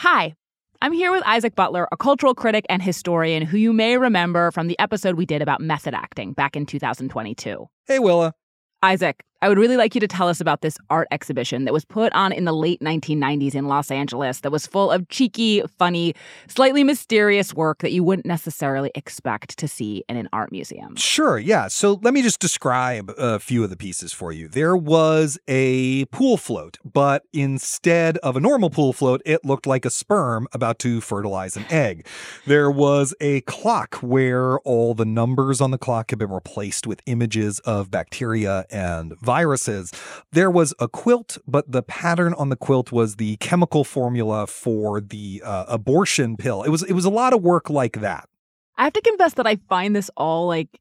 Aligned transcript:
Hi, 0.00 0.34
I'm 0.80 0.92
here 0.92 1.12
with 1.12 1.22
Isaac 1.26 1.54
Butler, 1.54 1.86
a 1.92 1.96
cultural 1.98 2.34
critic 2.34 2.64
and 2.70 2.80
historian 2.80 3.42
who 3.42 3.58
you 3.58 3.70
may 3.70 3.98
remember 3.98 4.50
from 4.50 4.66
the 4.66 4.78
episode 4.78 5.16
we 5.16 5.26
did 5.26 5.42
about 5.42 5.60
method 5.60 5.92
acting 5.92 6.32
back 6.32 6.56
in 6.56 6.64
2022. 6.64 7.68
Hey, 7.86 7.98
Willa. 7.98 8.32
Isaac, 8.82 9.22
I 9.42 9.48
would 9.48 9.58
really 9.58 9.78
like 9.78 9.94
you 9.94 10.00
to 10.02 10.06
tell 10.06 10.28
us 10.28 10.40
about 10.40 10.60
this 10.60 10.76
art 10.90 11.08
exhibition 11.10 11.64
that 11.64 11.72
was 11.72 11.84
put 11.84 12.12
on 12.12 12.30
in 12.30 12.44
the 12.44 12.52
late 12.52 12.80
1990s 12.80 13.54
in 13.54 13.68
Los 13.68 13.90
Angeles 13.90 14.40
that 14.40 14.50
was 14.50 14.66
full 14.66 14.90
of 14.90 15.08
cheeky, 15.08 15.62
funny, 15.78 16.14
slightly 16.46 16.84
mysterious 16.84 17.54
work 17.54 17.78
that 17.78 17.90
you 17.92 18.04
wouldn't 18.04 18.26
necessarily 18.26 18.90
expect 18.94 19.58
to 19.58 19.66
see 19.66 20.04
in 20.10 20.18
an 20.18 20.28
art 20.30 20.52
museum. 20.52 20.94
Sure, 20.96 21.38
yeah. 21.38 21.68
So 21.68 21.98
let 22.02 22.12
me 22.12 22.20
just 22.20 22.38
describe 22.38 23.14
a 23.16 23.38
few 23.38 23.64
of 23.64 23.70
the 23.70 23.78
pieces 23.78 24.12
for 24.12 24.30
you. 24.30 24.46
There 24.46 24.76
was 24.76 25.38
a 25.48 26.04
pool 26.06 26.36
float, 26.36 26.76
but 26.84 27.24
instead 27.32 28.18
of 28.18 28.36
a 28.36 28.40
normal 28.40 28.68
pool 28.68 28.92
float, 28.92 29.22
it 29.24 29.42
looked 29.42 29.66
like 29.66 29.86
a 29.86 29.90
sperm 29.90 30.48
about 30.52 30.78
to 30.80 31.00
fertilize 31.00 31.56
an 31.56 31.64
egg. 31.70 32.06
There 32.46 32.70
was 32.70 33.14
a 33.22 33.40
clock 33.42 33.94
where 33.96 34.58
all 34.60 34.92
the 34.92 35.06
numbers 35.06 35.62
on 35.62 35.70
the 35.70 35.78
clock 35.78 36.10
had 36.10 36.18
been 36.18 36.30
replaced 36.30 36.86
with 36.86 37.00
images 37.06 37.58
of 37.60 37.90
bacteria 37.90 38.66
and 38.70 39.14
viruses. 39.30 39.92
There 40.32 40.50
was 40.50 40.74
a 40.80 40.88
quilt, 40.88 41.38
but 41.46 41.70
the 41.70 41.82
pattern 41.82 42.34
on 42.34 42.48
the 42.48 42.56
quilt 42.56 42.90
was 42.90 43.16
the 43.16 43.36
chemical 43.36 43.84
formula 43.84 44.48
for 44.48 45.00
the 45.00 45.40
uh, 45.44 45.66
abortion 45.68 46.36
pill. 46.36 46.64
It 46.64 46.70
was 46.70 46.82
it 46.82 46.94
was 46.94 47.04
a 47.04 47.10
lot 47.22 47.32
of 47.32 47.40
work 47.42 47.70
like 47.70 48.00
that. 48.00 48.28
I 48.76 48.84
have 48.84 48.92
to 48.94 49.02
confess 49.02 49.34
that 49.34 49.46
I 49.46 49.56
find 49.68 49.94
this 49.94 50.10
all 50.16 50.48
like 50.48 50.80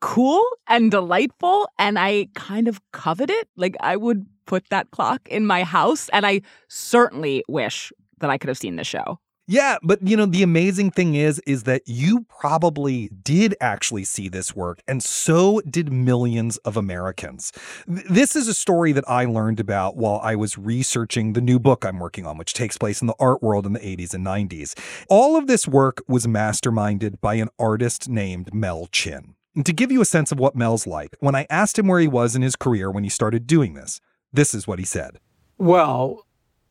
cool 0.00 0.42
and 0.66 0.90
delightful 0.90 1.68
and 1.78 1.98
I 1.98 2.28
kind 2.34 2.66
of 2.66 2.80
covet 2.92 3.30
it. 3.30 3.48
Like 3.56 3.76
I 3.80 3.96
would 3.96 4.26
put 4.46 4.68
that 4.70 4.90
clock 4.90 5.20
in 5.28 5.46
my 5.46 5.62
house 5.62 6.08
and 6.14 6.24
I 6.24 6.40
certainly 6.68 7.44
wish 7.48 7.92
that 8.20 8.30
I 8.30 8.38
could 8.38 8.48
have 8.48 8.58
seen 8.58 8.76
the 8.76 8.84
show. 8.84 9.18
Yeah, 9.48 9.78
but 9.82 10.06
you 10.06 10.16
know, 10.16 10.26
the 10.26 10.44
amazing 10.44 10.92
thing 10.92 11.16
is 11.16 11.40
is 11.40 11.64
that 11.64 11.82
you 11.86 12.24
probably 12.28 13.08
did 13.08 13.56
actually 13.60 14.04
see 14.04 14.28
this 14.28 14.54
work 14.54 14.80
and 14.86 15.02
so 15.02 15.60
did 15.68 15.92
millions 15.92 16.58
of 16.58 16.76
Americans. 16.76 17.52
This 17.86 18.36
is 18.36 18.46
a 18.46 18.54
story 18.54 18.92
that 18.92 19.04
I 19.08 19.24
learned 19.24 19.58
about 19.58 19.96
while 19.96 20.20
I 20.22 20.36
was 20.36 20.56
researching 20.56 21.32
the 21.32 21.40
new 21.40 21.58
book 21.58 21.84
I'm 21.84 21.98
working 21.98 22.24
on 22.24 22.38
which 22.38 22.54
takes 22.54 22.78
place 22.78 23.00
in 23.00 23.08
the 23.08 23.16
art 23.18 23.42
world 23.42 23.66
in 23.66 23.72
the 23.72 23.80
80s 23.80 24.14
and 24.14 24.24
90s. 24.24 24.78
All 25.08 25.36
of 25.36 25.48
this 25.48 25.66
work 25.66 26.02
was 26.06 26.26
masterminded 26.26 27.20
by 27.20 27.34
an 27.34 27.48
artist 27.58 28.08
named 28.08 28.54
Mel 28.54 28.86
Chin. 28.92 29.34
And 29.56 29.66
to 29.66 29.72
give 29.72 29.90
you 29.90 30.00
a 30.00 30.06
sense 30.06 30.30
of 30.30 30.38
what 30.38 30.54
Mel's 30.54 30.86
like, 30.86 31.16
when 31.18 31.34
I 31.34 31.46
asked 31.50 31.78
him 31.78 31.88
where 31.88 32.00
he 32.00 32.08
was 32.08 32.36
in 32.36 32.42
his 32.42 32.56
career 32.56 32.90
when 32.90 33.04
he 33.04 33.10
started 33.10 33.46
doing 33.46 33.74
this, 33.74 34.00
this 34.32 34.54
is 34.54 34.66
what 34.68 34.78
he 34.78 34.84
said. 34.84 35.18
Well, 35.58 36.26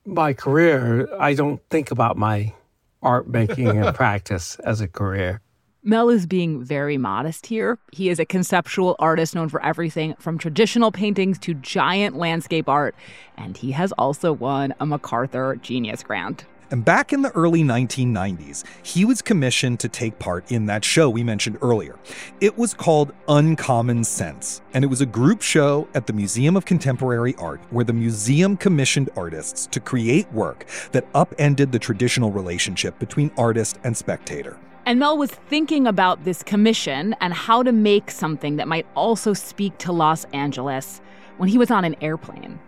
my 0.05 0.33
career, 0.33 1.07
I 1.19 1.33
don't 1.33 1.61
think 1.69 1.91
about 1.91 2.17
my 2.17 2.53
art 3.01 3.27
making 3.27 3.69
and 3.69 3.95
practice 4.03 4.57
as 4.59 4.81
a 4.81 4.87
career. 4.87 5.41
Mel 5.83 6.09
is 6.09 6.27
being 6.27 6.63
very 6.63 6.99
modest 6.99 7.47
here. 7.47 7.79
He 7.91 8.09
is 8.09 8.19
a 8.19 8.25
conceptual 8.25 8.95
artist 8.99 9.33
known 9.33 9.49
for 9.49 9.63
everything 9.63 10.13
from 10.19 10.37
traditional 10.37 10.91
paintings 10.91 11.39
to 11.39 11.55
giant 11.55 12.15
landscape 12.15 12.69
art, 12.69 12.93
and 13.35 13.57
he 13.57 13.71
has 13.71 13.91
also 13.93 14.31
won 14.31 14.75
a 14.79 14.85
MacArthur 14.85 15.55
Genius 15.55 16.03
Grant. 16.03 16.45
And 16.71 16.85
back 16.85 17.11
in 17.11 17.21
the 17.21 17.31
early 17.31 17.63
1990s, 17.63 18.63
he 18.81 19.03
was 19.03 19.21
commissioned 19.21 19.81
to 19.81 19.89
take 19.89 20.17
part 20.19 20.49
in 20.49 20.67
that 20.67 20.85
show 20.85 21.09
we 21.09 21.21
mentioned 21.21 21.57
earlier. 21.61 21.99
It 22.39 22.57
was 22.57 22.73
called 22.73 23.11
Uncommon 23.27 24.05
Sense, 24.05 24.61
and 24.73 24.85
it 24.85 24.87
was 24.87 25.01
a 25.01 25.05
group 25.05 25.41
show 25.41 25.89
at 25.93 26.07
the 26.07 26.13
Museum 26.13 26.55
of 26.55 26.63
Contemporary 26.63 27.35
Art 27.35 27.59
where 27.71 27.83
the 27.83 27.91
museum 27.91 28.55
commissioned 28.55 29.09
artists 29.17 29.67
to 29.67 29.81
create 29.81 30.31
work 30.31 30.65
that 30.93 31.05
upended 31.13 31.73
the 31.73 31.79
traditional 31.79 32.31
relationship 32.31 32.97
between 32.99 33.31
artist 33.37 33.77
and 33.83 33.95
spectator. 33.95 34.57
And 34.85 34.97
Mel 34.97 35.17
was 35.17 35.31
thinking 35.31 35.87
about 35.87 36.23
this 36.23 36.41
commission 36.41 37.15
and 37.19 37.33
how 37.33 37.63
to 37.63 37.73
make 37.73 38.09
something 38.09 38.55
that 38.55 38.69
might 38.69 38.87
also 38.95 39.33
speak 39.33 39.77
to 39.79 39.91
Los 39.91 40.23
Angeles 40.33 41.01
when 41.35 41.49
he 41.49 41.57
was 41.57 41.69
on 41.69 41.83
an 41.83 41.97
airplane. 42.01 42.59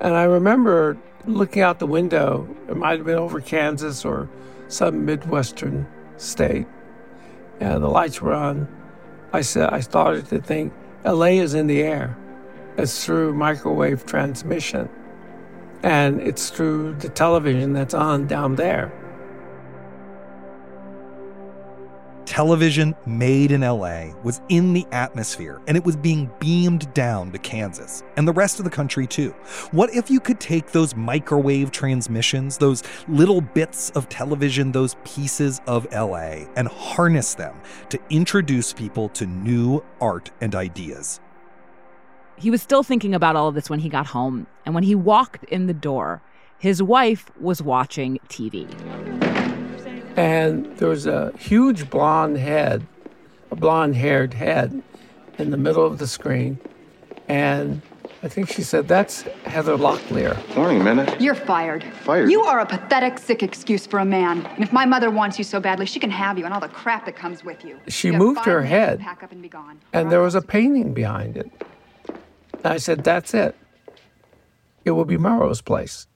And 0.00 0.14
I 0.14 0.24
remember 0.24 0.98
looking 1.26 1.62
out 1.62 1.78
the 1.78 1.86
window. 1.86 2.48
It 2.68 2.76
might 2.76 2.98
have 2.98 3.06
been 3.06 3.18
over 3.18 3.40
Kansas 3.40 4.04
or 4.04 4.28
some 4.68 5.04
Midwestern 5.04 5.86
state. 6.16 6.66
And 7.60 7.82
the 7.82 7.88
lights 7.88 8.20
were 8.20 8.34
on. 8.34 8.68
I 9.32 9.40
said, 9.40 9.70
I 9.70 9.80
started 9.80 10.26
to 10.28 10.40
think 10.40 10.72
LA 11.04 11.40
is 11.40 11.54
in 11.54 11.66
the 11.66 11.82
air. 11.82 12.16
It's 12.76 13.04
through 13.04 13.34
microwave 13.34 14.04
transmission. 14.04 14.88
And 15.82 16.20
it's 16.20 16.50
through 16.50 16.94
the 16.94 17.08
television 17.08 17.72
that's 17.72 17.94
on 17.94 18.26
down 18.26 18.56
there. 18.56 18.92
Television 22.26 22.94
made 23.06 23.52
in 23.52 23.62
LA 23.62 24.08
was 24.22 24.42
in 24.48 24.72
the 24.72 24.84
atmosphere 24.92 25.60
and 25.66 25.76
it 25.76 25.84
was 25.84 25.96
being 25.96 26.30
beamed 26.40 26.92
down 26.92 27.32
to 27.32 27.38
Kansas 27.38 28.02
and 28.16 28.26
the 28.26 28.32
rest 28.32 28.58
of 28.58 28.64
the 28.64 28.70
country 28.70 29.06
too. 29.06 29.30
What 29.70 29.94
if 29.94 30.10
you 30.10 30.20
could 30.20 30.40
take 30.40 30.72
those 30.72 30.94
microwave 30.94 31.70
transmissions, 31.70 32.58
those 32.58 32.82
little 33.08 33.40
bits 33.40 33.90
of 33.90 34.08
television, 34.08 34.72
those 34.72 34.96
pieces 35.04 35.60
of 35.66 35.86
LA, 35.92 36.44
and 36.56 36.68
harness 36.68 37.34
them 37.34 37.58
to 37.88 37.98
introduce 38.10 38.72
people 38.72 39.08
to 39.10 39.24
new 39.24 39.82
art 40.00 40.30
and 40.40 40.54
ideas? 40.54 41.20
He 42.36 42.50
was 42.50 42.60
still 42.60 42.82
thinking 42.82 43.14
about 43.14 43.36
all 43.36 43.48
of 43.48 43.54
this 43.54 43.70
when 43.70 43.78
he 43.78 43.88
got 43.88 44.08
home, 44.08 44.46
and 44.66 44.74
when 44.74 44.84
he 44.84 44.94
walked 44.94 45.44
in 45.44 45.66
the 45.68 45.74
door, 45.74 46.20
his 46.58 46.82
wife 46.82 47.30
was 47.40 47.62
watching 47.62 48.18
TV. 48.28 48.66
And 50.16 50.76
there 50.78 50.88
was 50.88 51.06
a 51.06 51.32
huge 51.38 51.90
blonde 51.90 52.38
head, 52.38 52.86
a 53.50 53.56
blonde 53.56 53.96
haired 53.96 54.34
head 54.34 54.82
in 55.38 55.50
the 55.50 55.56
middle 55.58 55.84
of 55.84 55.98
the 55.98 56.06
screen. 56.06 56.58
And 57.28 57.82
I 58.22 58.28
think 58.28 58.48
she 58.48 58.62
said, 58.62 58.88
That's 58.88 59.22
Heather 59.44 59.76
Locklear. 59.76 60.34
Morning, 60.56 60.82
Minute. 60.82 61.20
You're 61.20 61.34
fired. 61.34 61.84
Fired? 62.02 62.30
You 62.30 62.42
are 62.44 62.60
a 62.60 62.66
pathetic, 62.66 63.18
sick 63.18 63.42
excuse 63.42 63.86
for 63.86 63.98
a 63.98 64.04
man. 64.06 64.46
And 64.46 64.64
if 64.64 64.72
my 64.72 64.86
mother 64.86 65.10
wants 65.10 65.36
you 65.38 65.44
so 65.44 65.60
badly, 65.60 65.84
she 65.84 66.00
can 66.00 66.10
have 66.10 66.38
you 66.38 66.44
and 66.46 66.54
all 66.54 66.60
the 66.60 66.68
crap 66.68 67.04
that 67.04 67.14
comes 67.16 67.44
with 67.44 67.62
you. 67.64 67.78
She 67.88 68.08
You 68.08 68.14
moved 68.14 68.44
her 68.46 68.62
head, 68.62 69.00
Pack 69.00 69.22
up 69.22 69.32
and 69.32 69.42
be 69.42 69.48
gone. 69.48 69.80
and 69.92 70.10
there 70.10 70.22
was 70.22 70.34
a 70.34 70.40
painting 70.42 70.94
behind 70.94 71.36
it. 71.36 71.50
And 72.54 72.66
I 72.66 72.78
said, 72.78 73.04
That's 73.04 73.34
it. 73.34 73.54
It 74.86 74.92
will 74.92 75.04
be 75.04 75.18
Melrose 75.18 75.60
Place. 75.60 76.06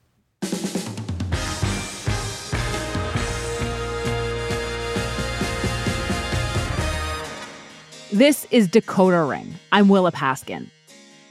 This 8.13 8.45
is 8.51 8.67
Decoder 8.67 9.29
Ring. 9.29 9.55
I'm 9.71 9.89
Willa 9.89 10.11
Paskin. 10.11 10.67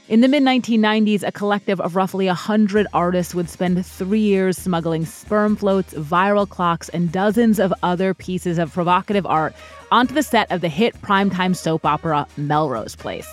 In 0.08 0.22
the 0.22 0.28
mid 0.28 0.42
1990s, 0.42 1.22
a 1.22 1.30
collective 1.30 1.78
of 1.78 1.94
roughly 1.94 2.24
100 2.24 2.86
artists 2.94 3.34
would 3.34 3.50
spend 3.50 3.84
three 3.84 4.20
years 4.20 4.56
smuggling 4.56 5.04
sperm 5.04 5.56
floats, 5.56 5.92
viral 5.92 6.48
clocks, 6.48 6.88
and 6.88 7.12
dozens 7.12 7.60
of 7.60 7.74
other 7.82 8.14
pieces 8.14 8.56
of 8.56 8.72
provocative 8.72 9.26
art 9.26 9.54
onto 9.92 10.14
the 10.14 10.22
set 10.22 10.50
of 10.50 10.62
the 10.62 10.70
hit 10.70 10.98
primetime 11.02 11.54
soap 11.54 11.84
opera 11.84 12.26
Melrose 12.38 12.96
Place. 12.96 13.28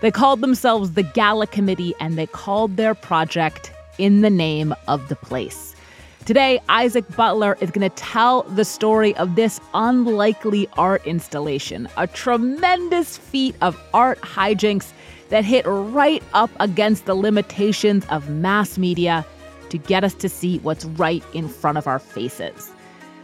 They 0.00 0.10
called 0.10 0.40
themselves 0.40 0.94
the 0.94 1.04
Gala 1.04 1.46
Committee 1.46 1.94
and 2.00 2.18
they 2.18 2.26
called 2.26 2.76
their 2.76 2.96
project 2.96 3.70
In 3.98 4.22
the 4.22 4.30
Name 4.30 4.74
of 4.88 5.08
the 5.08 5.16
Place. 5.16 5.76
Today, 6.28 6.60
Isaac 6.68 7.06
Butler 7.16 7.56
is 7.62 7.70
going 7.70 7.88
to 7.88 7.96
tell 7.96 8.42
the 8.42 8.62
story 8.62 9.16
of 9.16 9.34
this 9.34 9.58
unlikely 9.72 10.68
art 10.76 11.06
installation, 11.06 11.88
a 11.96 12.06
tremendous 12.06 13.16
feat 13.16 13.56
of 13.62 13.82
art 13.94 14.20
hijinks 14.20 14.92
that 15.30 15.42
hit 15.42 15.64
right 15.66 16.22
up 16.34 16.50
against 16.60 17.06
the 17.06 17.14
limitations 17.14 18.04
of 18.10 18.28
mass 18.28 18.76
media 18.76 19.24
to 19.70 19.78
get 19.78 20.04
us 20.04 20.12
to 20.12 20.28
see 20.28 20.58
what's 20.58 20.84
right 20.84 21.24
in 21.32 21.48
front 21.48 21.78
of 21.78 21.86
our 21.86 21.98
faces. 21.98 22.72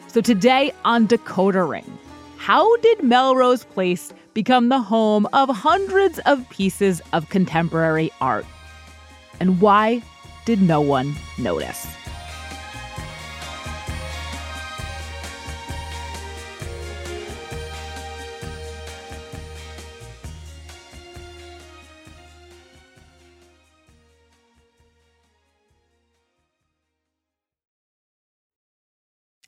So, 0.07 0.23
today 0.23 0.73
on 0.87 1.07
Decoder 1.07 1.69
Ring, 1.69 1.99
how 2.39 2.75
did 2.79 3.03
Melrose 3.03 3.65
Place 3.65 4.15
become 4.33 4.71
the 4.71 4.81
home 4.81 5.27
of 5.35 5.51
hundreds 5.51 6.21
of 6.21 6.49
pieces 6.49 7.03
of 7.13 7.29
contemporary 7.29 8.11
art? 8.23 8.47
And 9.41 9.61
why 9.61 10.03
did 10.45 10.61
no 10.61 10.81
one 10.81 11.15
notice. 11.39 11.87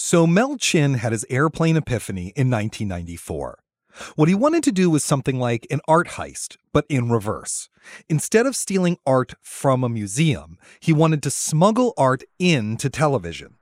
So 0.00 0.28
Mel 0.28 0.56
Chin 0.56 0.94
had 0.94 1.10
his 1.10 1.26
airplane 1.28 1.76
epiphany 1.76 2.32
in 2.36 2.48
1994. 2.48 3.58
What 4.14 4.28
he 4.28 4.34
wanted 4.36 4.62
to 4.62 4.70
do 4.70 4.88
was 4.88 5.04
something 5.04 5.40
like 5.40 5.66
an 5.72 5.80
art 5.88 6.10
heist, 6.10 6.56
but 6.72 6.86
in 6.88 7.10
reverse. 7.10 7.68
Instead 8.08 8.46
of 8.46 8.54
stealing 8.54 8.98
art 9.04 9.34
from 9.42 9.82
a 9.82 9.88
museum, 9.88 10.56
he 10.78 10.92
wanted 10.92 11.20
to 11.24 11.30
smuggle 11.32 11.94
art 11.98 12.22
into 12.38 12.88
television. 12.88 13.56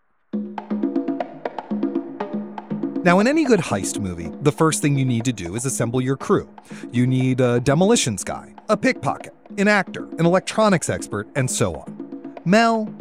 Now, 3.03 3.19
in 3.19 3.27
any 3.27 3.47
good 3.47 3.61
heist 3.61 3.99
movie, 3.99 4.31
the 4.43 4.53
first 4.53 4.83
thing 4.83 4.99
you 4.99 5.06
need 5.06 5.25
to 5.25 5.33
do 5.33 5.55
is 5.55 5.65
assemble 5.65 6.03
your 6.03 6.19
crew. 6.19 6.55
You 6.93 7.06
need 7.06 7.41
a 7.41 7.61
demolitions 7.61 8.23
guy, 8.23 8.53
a 8.69 8.77
pickpocket, 8.77 9.33
an 9.56 9.69
actor, 9.69 10.06
an 10.19 10.27
electronics 10.27 10.91
expert, 10.91 11.29
and 11.35 11.50
so 11.50 11.77
on. 11.77 12.37
Mel 12.44 12.94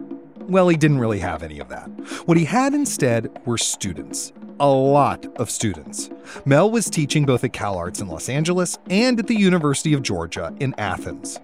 well, 0.48 0.68
he 0.70 0.78
didn't 0.78 1.00
really 1.00 1.20
have 1.20 1.44
any 1.44 1.60
of 1.60 1.70
that. 1.70 1.88
What 2.26 2.38
he 2.38 2.46
had 2.46 2.74
instead 2.74 3.30
were 3.46 3.58
students. 3.58 4.34
A 4.60 4.68
lot 4.68 5.26
of 5.38 5.50
students. 5.50 6.10
Mel 6.46 6.72
was 6.72 6.90
teaching 6.90 7.26
both 7.26 7.44
at 7.44 7.54
Cal 7.54 7.78
Arts 7.78 8.00
in 8.00 8.08
Los 8.08 8.30
Angeles 8.30 8.78
and 8.90 9.20
at 9.20 9.28
the 9.28 9.36
University 9.36 9.94
of 9.94 10.02
Georgia 10.02 10.56
in 10.60 10.74
Athens. 10.78 11.40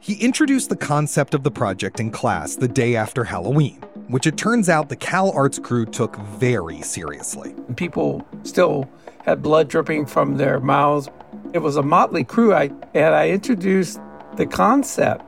He 0.00 0.14
introduced 0.14 0.70
the 0.70 0.76
concept 0.76 1.34
of 1.34 1.42
the 1.42 1.50
project 1.50 2.00
in 2.00 2.10
class 2.10 2.56
the 2.56 2.68
day 2.68 2.96
after 2.96 3.24
Halloween, 3.24 3.82
which 4.08 4.26
it 4.26 4.38
turns 4.38 4.68
out 4.70 4.88
the 4.88 4.96
Cal 4.96 5.30
Arts 5.32 5.58
crew 5.58 5.84
took 5.84 6.16
very 6.16 6.80
seriously. 6.80 7.54
People 7.76 8.26
still 8.42 8.88
had 9.24 9.42
blood 9.42 9.68
dripping 9.68 10.06
from 10.06 10.38
their 10.38 10.60
mouths. 10.60 11.10
It 11.52 11.58
was 11.58 11.76
a 11.76 11.82
motley 11.82 12.24
crew, 12.24 12.54
I, 12.54 12.70
and 12.94 13.14
I 13.14 13.28
introduced 13.28 14.00
the 14.36 14.46
concept. 14.46 15.24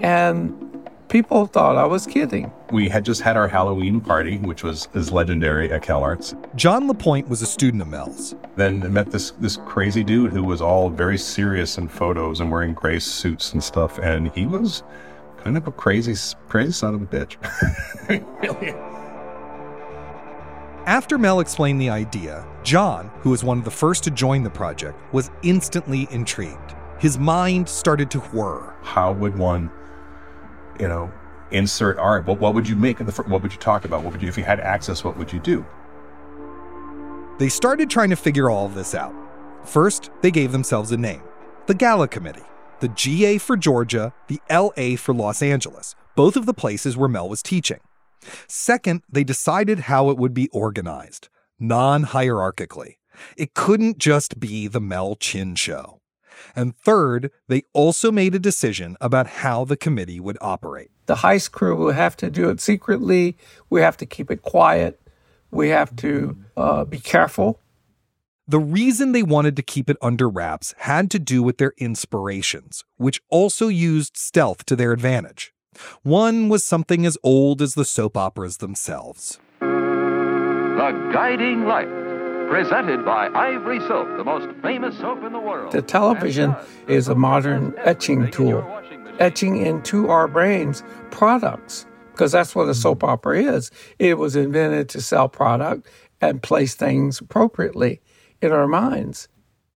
And 0.00 0.61
People 1.12 1.44
thought 1.44 1.76
I 1.76 1.84
was 1.84 2.06
kidding. 2.06 2.50
We 2.70 2.88
had 2.88 3.04
just 3.04 3.20
had 3.20 3.36
our 3.36 3.46
Halloween 3.46 4.00
party, 4.00 4.38
which 4.38 4.62
was 4.64 4.88
is 4.94 5.12
legendary 5.12 5.70
at 5.70 5.82
Cal 5.82 6.02
Arts. 6.02 6.34
John 6.56 6.88
LaPointe 6.88 7.28
was 7.28 7.42
a 7.42 7.46
student 7.46 7.82
of 7.82 7.88
Mel's. 7.88 8.34
Then 8.56 8.82
I 8.82 8.88
met 8.88 9.10
this 9.10 9.32
this 9.32 9.58
crazy 9.66 10.02
dude 10.02 10.32
who 10.32 10.42
was 10.42 10.62
all 10.62 10.88
very 10.88 11.18
serious 11.18 11.76
in 11.76 11.88
photos 11.88 12.40
and 12.40 12.50
wearing 12.50 12.72
gray 12.72 12.98
suits 12.98 13.52
and 13.52 13.62
stuff, 13.62 13.98
and 13.98 14.32
he 14.32 14.46
was 14.46 14.84
kind 15.36 15.58
of 15.58 15.66
a 15.66 15.72
crazy 15.72 16.14
crazy 16.48 16.72
son 16.72 16.94
of 16.94 17.02
a 17.02 17.04
bitch. 17.04 17.36
really. 18.40 18.70
After 20.86 21.18
Mel 21.18 21.40
explained 21.40 21.78
the 21.78 21.90
idea, 21.90 22.46
John, 22.62 23.10
who 23.20 23.28
was 23.28 23.44
one 23.44 23.58
of 23.58 23.66
the 23.66 23.70
first 23.70 24.02
to 24.04 24.10
join 24.10 24.44
the 24.44 24.50
project, 24.50 24.98
was 25.12 25.30
instantly 25.42 26.08
intrigued. 26.10 26.74
His 26.98 27.18
mind 27.18 27.68
started 27.68 28.10
to 28.12 28.20
whir. 28.20 28.72
How 28.82 29.12
would 29.12 29.36
one 29.36 29.70
you 30.80 30.88
know, 30.88 31.12
insert 31.50 31.98
art. 31.98 32.26
What, 32.26 32.40
what 32.40 32.54
would 32.54 32.68
you 32.68 32.76
make 32.76 33.00
in 33.00 33.06
the, 33.06 33.12
what 33.12 33.42
would 33.42 33.52
you 33.52 33.58
talk 33.58 33.84
about? 33.84 34.02
What 34.02 34.12
would 34.12 34.22
you, 34.22 34.28
if 34.28 34.36
you 34.36 34.44
had 34.44 34.60
access, 34.60 35.04
what 35.04 35.16
would 35.16 35.32
you 35.32 35.40
do? 35.40 35.64
They 37.38 37.48
started 37.48 37.90
trying 37.90 38.10
to 38.10 38.16
figure 38.16 38.50
all 38.50 38.66
of 38.66 38.74
this 38.74 38.94
out. 38.94 39.14
First, 39.64 40.10
they 40.20 40.30
gave 40.30 40.52
themselves 40.52 40.92
a 40.92 40.96
name 40.96 41.22
the 41.66 41.74
Gala 41.74 42.08
Committee, 42.08 42.42
the 42.80 42.88
GA 42.88 43.38
for 43.38 43.56
Georgia, 43.56 44.12
the 44.26 44.40
LA 44.50 44.96
for 44.96 45.14
Los 45.14 45.42
Angeles, 45.42 45.94
both 46.16 46.36
of 46.36 46.46
the 46.46 46.54
places 46.54 46.96
where 46.96 47.08
Mel 47.08 47.28
was 47.28 47.42
teaching. 47.42 47.80
Second, 48.46 49.02
they 49.08 49.24
decided 49.24 49.80
how 49.80 50.10
it 50.10 50.18
would 50.18 50.34
be 50.34 50.48
organized, 50.48 51.28
non 51.58 52.06
hierarchically. 52.06 52.96
It 53.36 53.54
couldn't 53.54 53.98
just 53.98 54.40
be 54.40 54.68
the 54.68 54.80
Mel 54.80 55.16
Chin 55.16 55.54
Show. 55.54 56.01
And 56.54 56.76
third, 56.76 57.30
they 57.48 57.62
also 57.72 58.12
made 58.12 58.34
a 58.34 58.38
decision 58.38 58.96
about 59.00 59.26
how 59.26 59.64
the 59.64 59.76
committee 59.76 60.20
would 60.20 60.38
operate. 60.40 60.90
The 61.06 61.16
heist 61.16 61.52
crew 61.52 61.76
will 61.76 61.92
have 61.92 62.16
to 62.18 62.30
do 62.30 62.48
it 62.48 62.60
secretly. 62.60 63.36
We 63.70 63.80
have 63.80 63.96
to 63.98 64.06
keep 64.06 64.30
it 64.30 64.42
quiet. 64.42 65.00
We 65.50 65.68
have 65.68 65.94
to 65.96 66.36
uh, 66.56 66.84
be 66.84 66.98
careful. 66.98 67.60
The 68.48 68.58
reason 68.58 69.12
they 69.12 69.22
wanted 69.22 69.56
to 69.56 69.62
keep 69.62 69.88
it 69.88 69.96
under 70.02 70.28
wraps 70.28 70.74
had 70.78 71.10
to 71.12 71.18
do 71.18 71.42
with 71.42 71.58
their 71.58 71.72
inspirations, 71.78 72.84
which 72.96 73.20
also 73.30 73.68
used 73.68 74.16
stealth 74.16 74.64
to 74.66 74.76
their 74.76 74.92
advantage. 74.92 75.52
One 76.02 76.48
was 76.48 76.64
something 76.64 77.06
as 77.06 77.16
old 77.22 77.62
as 77.62 77.74
the 77.74 77.84
soap 77.84 78.16
operas 78.16 78.58
themselves. 78.58 79.38
The 79.60 81.10
Guiding 81.12 81.66
Light 81.66 81.88
Presented 82.52 83.02
by 83.06 83.28
Ivory 83.28 83.80
Soap, 83.80 84.18
the 84.18 84.24
most 84.24 84.46
famous 84.60 84.98
soap 84.98 85.24
in 85.24 85.32
the 85.32 85.40
world. 85.40 85.72
The 85.72 85.80
television 85.80 86.54
is 86.86 87.08
a 87.08 87.14
modern 87.14 87.72
etching 87.78 88.30
tool, 88.30 88.62
etching 89.18 89.56
into 89.56 90.10
our 90.10 90.28
brains 90.28 90.82
products, 91.10 91.86
because 92.10 92.30
that's 92.30 92.54
what 92.54 92.68
a 92.68 92.74
soap 92.74 93.04
opera 93.04 93.42
is. 93.42 93.70
It 93.98 94.18
was 94.18 94.36
invented 94.36 94.90
to 94.90 95.00
sell 95.00 95.30
product 95.30 95.88
and 96.20 96.42
place 96.42 96.74
things 96.74 97.20
appropriately 97.20 98.02
in 98.42 98.52
our 98.52 98.68
minds. 98.68 99.28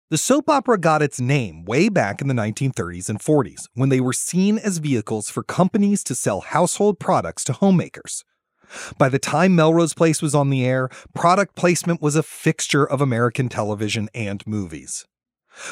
The 0.10 0.18
soap 0.18 0.50
opera 0.50 0.78
got 0.78 1.02
its 1.02 1.22
name 1.22 1.64
way 1.64 1.88
back 1.88 2.20
in 2.20 2.28
the 2.28 2.34
1930s 2.34 3.08
and 3.08 3.22
40s 3.22 3.70
when 3.76 3.88
they 3.88 4.02
were 4.02 4.12
seen 4.12 4.58
as 4.58 4.80
vehicles 4.80 5.30
for 5.30 5.44
companies 5.44 6.04
to 6.04 6.14
sell 6.14 6.42
household 6.42 7.00
products 7.00 7.46
to 7.46 7.54
homemakers. 7.54 8.26
By 8.98 9.10
the 9.10 9.20
time 9.20 9.56
Melrose 9.56 9.94
Place 9.94 10.22
was 10.22 10.36
on 10.36 10.50
the 10.50 10.66
air, 10.66 10.90
product 11.14 11.56
placement 11.56 12.02
was 12.02 12.16
a 12.16 12.24
fixture 12.24 12.86
of 12.86 13.02
American 13.02 13.50
television 13.50 14.10
and 14.14 14.46
movies. 14.46 15.06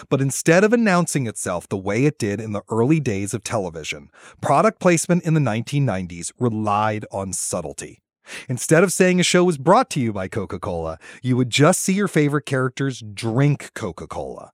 But 0.09 0.21
instead 0.21 0.63
of 0.63 0.73
announcing 0.73 1.27
itself 1.27 1.67
the 1.67 1.77
way 1.77 2.05
it 2.05 2.17
did 2.17 2.39
in 2.39 2.53
the 2.53 2.63
early 2.69 3.00
days 3.00 3.33
of 3.33 3.43
television, 3.43 4.09
product 4.41 4.79
placement 4.79 5.23
in 5.23 5.33
the 5.33 5.41
1990s 5.41 6.31
relied 6.39 7.05
on 7.12 7.33
subtlety. 7.33 8.00
Instead 8.47 8.83
of 8.83 8.93
saying 8.93 9.19
a 9.19 9.23
show 9.23 9.43
was 9.43 9.57
brought 9.57 9.89
to 9.91 10.00
you 10.00 10.13
by 10.13 10.27
Coca 10.27 10.59
Cola, 10.59 10.97
you 11.21 11.35
would 11.35 11.50
just 11.50 11.81
see 11.81 11.93
your 11.93 12.07
favorite 12.07 12.45
characters 12.45 13.03
drink 13.13 13.71
Coca 13.73 14.07
Cola. 14.07 14.51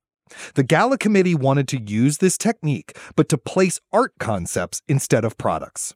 The 0.55 0.63
Gala 0.63 0.97
Committee 0.97 1.35
wanted 1.35 1.67
to 1.69 1.81
use 1.81 2.17
this 2.17 2.37
technique, 2.37 2.97
but 3.15 3.29
to 3.29 3.37
place 3.37 3.79
art 3.91 4.13
concepts 4.19 4.81
instead 4.87 5.25
of 5.25 5.37
products. 5.37 5.95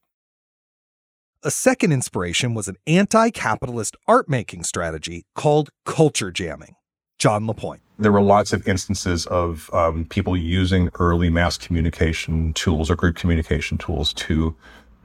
A 1.46 1.52
second 1.52 1.92
inspiration 1.92 2.54
was 2.54 2.70
an 2.70 2.78
anti 2.88 3.30
capitalist 3.30 3.98
art 4.08 4.30
making 4.30 4.64
strategy 4.64 5.26
called 5.36 5.72
culture 5.86 6.32
jamming. 6.32 6.76
John 7.18 7.48
LaPointe. 7.48 7.82
There 8.00 8.14
were 8.14 8.22
lots 8.22 8.54
of 8.54 8.66
instances 8.66 9.26
of 9.26 9.70
um, 9.74 10.06
people 10.06 10.38
using 10.38 10.90
early 11.00 11.30
mass 11.30 11.58
communication 11.58 12.54
tools 12.54 12.90
or 12.90 12.96
group 12.96 13.18
communication 13.18 13.78
tools 13.78 14.14
to 14.14 14.56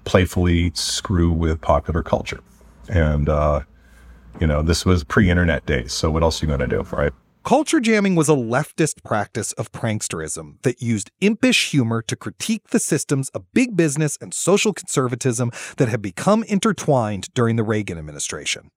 playfully 0.05 0.71
screw 0.75 1.33
with 1.33 1.61
popular 1.61 2.05
culture. 2.05 2.41
And, 2.89 3.29
uh, 3.29 3.63
you 4.39 4.47
know, 4.47 4.63
this 4.63 4.87
was 4.87 5.03
pre 5.03 5.29
internet 5.29 5.67
days. 5.67 5.93
So 5.93 6.09
what 6.09 6.23
else 6.23 6.41
are 6.41 6.47
you 6.47 6.57
going 6.57 6.71
to 6.71 6.77
do, 6.77 6.83
right? 6.97 7.13
Culture 7.49 7.81
jamming 7.81 8.15
was 8.15 8.29
a 8.29 8.33
leftist 8.33 9.03
practice 9.03 9.53
of 9.53 9.73
pranksterism 9.73 10.61
that 10.65 10.83
used 10.83 11.11
impish 11.23 11.71
humor 11.71 12.03
to 12.03 12.15
critique 12.15 12.69
the 12.69 12.79
systems 12.79 13.31
of 13.31 13.51
big 13.55 13.75
business 13.75 14.19
and 14.21 14.35
social 14.35 14.75
conservatism 14.75 15.51
that 15.79 15.89
had 15.89 16.03
become 16.03 16.43
intertwined 16.43 17.33
during 17.33 17.57
the 17.57 17.63
Reagan 17.63 17.97
administration. 17.97 18.71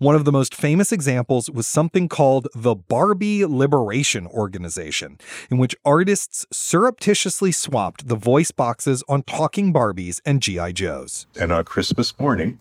One 0.00 0.16
of 0.16 0.24
the 0.24 0.32
most 0.32 0.56
famous 0.56 0.90
examples 0.90 1.48
was 1.48 1.68
something 1.68 2.08
called 2.08 2.48
the 2.52 2.74
Barbie 2.74 3.46
Liberation 3.46 4.26
Organization, 4.26 5.18
in 5.48 5.58
which 5.58 5.76
artists 5.84 6.46
surreptitiously 6.50 7.52
swapped 7.52 8.08
the 8.08 8.16
voice 8.16 8.50
boxes 8.50 9.04
on 9.08 9.22
talking 9.22 9.72
Barbies 9.72 10.20
and 10.26 10.42
G.I. 10.42 10.72
Joes. 10.72 11.28
And 11.38 11.52
on 11.52 11.64
Christmas 11.64 12.18
morning, 12.18 12.58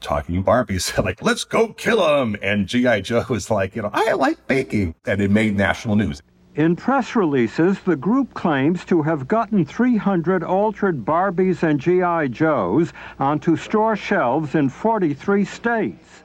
talking 0.00 0.42
Barbies, 0.42 0.96
like, 1.04 1.22
let's 1.22 1.44
go 1.44 1.72
kill 1.72 2.06
them. 2.06 2.36
And 2.42 2.66
G.I. 2.66 3.02
Joe 3.02 3.24
was 3.28 3.50
like, 3.50 3.76
you 3.76 3.82
know, 3.82 3.90
I 3.92 4.12
like 4.12 4.46
baking. 4.46 4.94
And 5.06 5.20
it 5.20 5.30
made 5.30 5.56
national 5.56 5.96
news. 5.96 6.22
In 6.56 6.74
press 6.74 7.14
releases, 7.14 7.78
the 7.80 7.96
group 7.96 8.34
claims 8.34 8.84
to 8.86 9.02
have 9.02 9.28
gotten 9.28 9.64
300 9.64 10.42
altered 10.42 11.04
Barbies 11.04 11.62
and 11.62 11.78
G.I. 11.78 12.28
Joes 12.28 12.92
onto 13.18 13.56
store 13.56 13.94
shelves 13.94 14.54
in 14.54 14.68
43 14.68 15.44
states. 15.44 16.24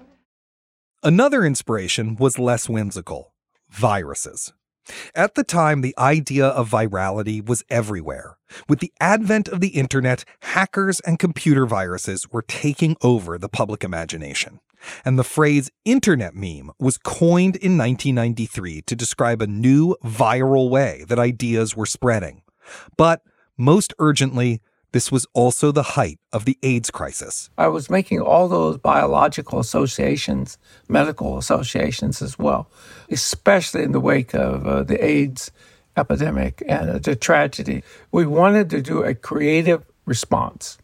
Another 1.04 1.46
inspiration 1.46 2.16
was 2.16 2.40
less 2.40 2.68
whimsical 2.68 3.32
viruses. 3.70 4.54
At 5.16 5.36
the 5.36 5.44
time, 5.44 5.82
the 5.82 5.96
idea 5.98 6.46
of 6.46 6.70
virality 6.70 7.46
was 7.46 7.64
everywhere. 7.70 8.38
With 8.70 8.80
the 8.80 8.94
advent 9.00 9.48
of 9.48 9.60
the 9.60 9.70
internet, 9.70 10.24
hackers 10.42 11.00
and 11.02 11.18
computer 11.20 11.66
viruses 11.66 12.32
were 12.32 12.44
taking 12.44 12.96
over 13.02 13.38
the 13.38 13.50
public 13.50 13.84
imagination. 13.84 14.60
And 15.04 15.18
the 15.18 15.24
phrase 15.24 15.72
internet 15.84 16.36
meme 16.36 16.72
was 16.80 16.98
coined 16.98 17.56
in 17.56 17.78
1993 17.78 18.84
to 18.84 18.96
describe 18.96 19.42
a 19.42 19.48
new 19.48 19.96
viral 20.04 20.70
way 20.70 21.06
that 21.08 21.20
ideas 21.20 21.76
were 21.76 21.88
spreading. 21.88 22.44
But 22.98 23.22
most 23.58 23.94
urgently, 24.00 24.62
this 24.96 25.12
was 25.12 25.28
also 25.34 25.74
the 25.74 25.84
height 26.00 26.20
of 26.32 26.46
the 26.46 26.58
AIDS 26.64 26.90
crisis. 26.90 27.50
I 27.58 27.68
was 27.68 27.90
making 27.90 28.22
all 28.22 28.48
those 28.48 28.78
biological 28.78 29.60
associations, 29.60 30.58
medical 30.88 31.38
associations 31.38 32.22
as 32.22 32.40
well, 32.40 32.72
especially 33.10 33.84
in 33.84 33.92
the 33.92 34.00
wake 34.00 34.34
of 34.34 34.66
uh, 34.66 34.84
the 34.84 35.04
AIDS 35.04 35.52
epidemic 35.98 36.64
and 36.66 36.90
uh, 36.90 37.00
the 37.00 37.18
tragedy. 37.18 37.84
We 38.14 38.26
wanted 38.26 38.70
to 38.70 38.82
do 38.82 39.04
a 39.04 39.14
creative 39.14 39.84
response. 40.06 40.78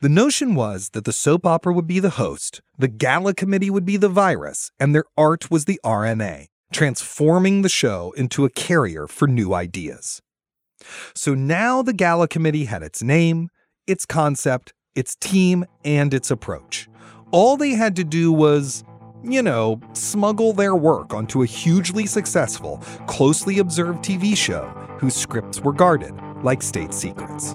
The 0.00 0.08
notion 0.08 0.54
was 0.54 0.90
that 0.90 1.04
the 1.04 1.12
soap 1.12 1.44
opera 1.44 1.72
would 1.72 1.88
be 1.88 1.98
the 1.98 2.18
host, 2.24 2.62
the 2.78 2.86
gala 2.86 3.34
committee 3.34 3.68
would 3.68 3.84
be 3.84 3.96
the 3.96 4.08
virus, 4.08 4.70
and 4.78 4.94
their 4.94 5.06
art 5.16 5.50
was 5.50 5.64
the 5.64 5.80
RNA, 5.84 6.46
transforming 6.72 7.62
the 7.62 7.68
show 7.68 8.12
into 8.16 8.44
a 8.44 8.50
carrier 8.50 9.08
for 9.08 9.26
new 9.26 9.52
ideas. 9.54 10.22
So 11.14 11.34
now 11.34 11.82
the 11.82 11.92
gala 11.92 12.28
committee 12.28 12.64
had 12.64 12.82
its 12.82 13.02
name, 13.02 13.50
its 13.86 14.06
concept, 14.06 14.72
its 14.94 15.16
team, 15.16 15.64
and 15.84 16.12
its 16.12 16.30
approach. 16.30 16.88
All 17.30 17.56
they 17.56 17.70
had 17.70 17.96
to 17.96 18.04
do 18.04 18.32
was, 18.32 18.84
you 19.22 19.42
know, 19.42 19.80
smuggle 19.92 20.52
their 20.52 20.74
work 20.74 21.14
onto 21.14 21.42
a 21.42 21.46
hugely 21.46 22.06
successful, 22.06 22.78
closely 23.06 23.58
observed 23.58 24.00
TV 24.04 24.36
show 24.36 24.64
whose 24.98 25.14
scripts 25.14 25.60
were 25.60 25.72
guarded 25.72 26.12
like 26.42 26.62
state 26.62 26.92
secrets. 26.92 27.54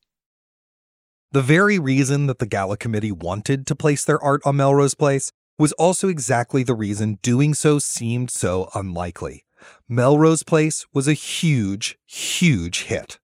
The 1.33 1.41
very 1.41 1.79
reason 1.79 2.27
that 2.27 2.39
the 2.39 2.45
Gala 2.45 2.75
Committee 2.75 3.13
wanted 3.13 3.65
to 3.67 3.73
place 3.73 4.03
their 4.03 4.21
art 4.21 4.41
on 4.43 4.57
Melrose 4.57 4.95
Place 4.95 5.31
was 5.57 5.71
also 5.73 6.09
exactly 6.09 6.61
the 6.61 6.75
reason 6.75 7.19
doing 7.21 7.53
so 7.53 7.79
seemed 7.79 8.29
so 8.29 8.69
unlikely. 8.75 9.45
Melrose 9.87 10.43
Place 10.43 10.85
was 10.93 11.07
a 11.07 11.13
huge, 11.13 11.97
huge 12.05 12.83
hit. 12.83 13.17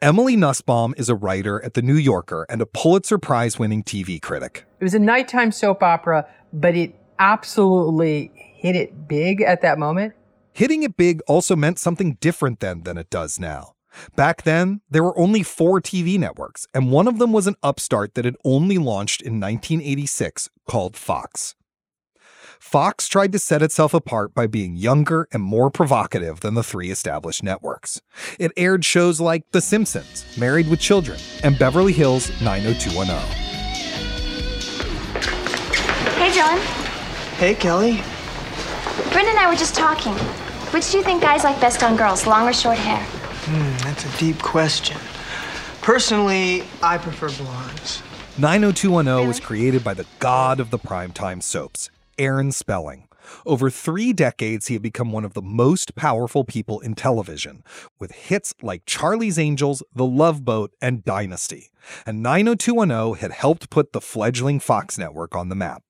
Emily 0.00 0.34
Nussbaum 0.34 0.92
is 0.96 1.08
a 1.08 1.14
writer 1.14 1.64
at 1.64 1.74
The 1.74 1.82
New 1.82 1.94
Yorker 1.94 2.46
and 2.48 2.60
a 2.60 2.66
Pulitzer 2.66 3.18
Prize 3.18 3.60
winning 3.60 3.84
TV 3.84 4.20
critic. 4.20 4.66
It 4.80 4.84
was 4.84 4.94
a 4.94 4.98
nighttime 4.98 5.52
soap 5.52 5.84
opera, 5.84 6.26
but 6.52 6.74
it 6.74 6.96
absolutely 7.20 8.32
hit 8.34 8.74
it 8.74 9.06
big 9.06 9.40
at 9.40 9.62
that 9.62 9.78
moment. 9.78 10.14
Hitting 10.52 10.82
it 10.82 10.96
big 10.96 11.20
also 11.28 11.54
meant 11.54 11.78
something 11.78 12.14
different 12.14 12.58
then 12.58 12.82
than 12.82 12.98
it 12.98 13.08
does 13.08 13.38
now. 13.38 13.74
Back 14.16 14.42
then, 14.42 14.80
there 14.90 15.02
were 15.02 15.18
only 15.18 15.42
four 15.42 15.80
TV 15.80 16.18
networks, 16.18 16.66
and 16.74 16.90
one 16.90 17.08
of 17.08 17.18
them 17.18 17.32
was 17.32 17.46
an 17.46 17.56
upstart 17.62 18.14
that 18.14 18.24
had 18.24 18.36
only 18.44 18.78
launched 18.78 19.22
in 19.22 19.40
1986 19.40 20.50
called 20.66 20.96
Fox. 20.96 21.54
Fox 22.58 23.08
tried 23.08 23.32
to 23.32 23.38
set 23.40 23.60
itself 23.60 23.92
apart 23.92 24.34
by 24.34 24.46
being 24.46 24.76
younger 24.76 25.26
and 25.32 25.42
more 25.42 25.68
provocative 25.68 26.40
than 26.40 26.54
the 26.54 26.62
three 26.62 26.90
established 26.90 27.42
networks. 27.42 28.00
It 28.38 28.52
aired 28.56 28.84
shows 28.84 29.20
like 29.20 29.50
The 29.50 29.60
Simpsons, 29.60 30.24
Married 30.38 30.70
with 30.70 30.78
Children, 30.78 31.18
and 31.42 31.58
Beverly 31.58 31.92
Hills 31.92 32.30
90210. 32.40 33.18
Hey, 36.16 36.32
John. 36.32 36.58
Hey, 37.36 37.54
Kelly. 37.54 38.00
Brenda 39.10 39.30
and 39.30 39.38
I 39.38 39.48
were 39.50 39.56
just 39.56 39.74
talking. 39.74 40.14
Which 40.72 40.92
do 40.92 40.98
you 40.98 41.02
think 41.04 41.20
guys 41.20 41.44
like 41.44 41.60
best 41.60 41.82
on 41.82 41.96
girls, 41.96 42.26
long 42.26 42.48
or 42.48 42.52
short 42.52 42.78
hair? 42.78 43.04
Hmm, 43.44 43.76
that's 43.84 44.04
a 44.04 44.18
deep 44.18 44.38
question. 44.38 44.96
Personally, 45.80 46.64
I 46.82 46.96
prefer 46.96 47.28
blondes. 47.30 48.02
90210 48.38 49.26
was 49.26 49.40
created 49.40 49.82
by 49.82 49.94
the 49.94 50.06
god 50.20 50.60
of 50.60 50.70
the 50.70 50.78
primetime 50.78 51.42
soaps, 51.42 51.90
Aaron 52.18 52.52
Spelling. 52.52 53.08
Over 53.44 53.68
three 53.68 54.12
decades, 54.12 54.68
he 54.68 54.74
had 54.74 54.82
become 54.82 55.12
one 55.12 55.24
of 55.24 55.34
the 55.34 55.42
most 55.42 55.94
powerful 55.94 56.44
people 56.44 56.80
in 56.80 56.94
television, 56.94 57.64
with 57.98 58.12
hits 58.12 58.54
like 58.62 58.86
Charlie's 58.86 59.38
Angels, 59.38 59.82
The 59.94 60.06
Love 60.06 60.44
Boat, 60.44 60.72
and 60.80 61.04
Dynasty. 61.04 61.70
And 62.06 62.22
90210 62.22 63.20
had 63.20 63.32
helped 63.32 63.70
put 63.70 63.92
the 63.92 64.00
fledgling 64.00 64.60
Fox 64.60 64.98
network 64.98 65.34
on 65.34 65.48
the 65.48 65.56
map. 65.56 65.82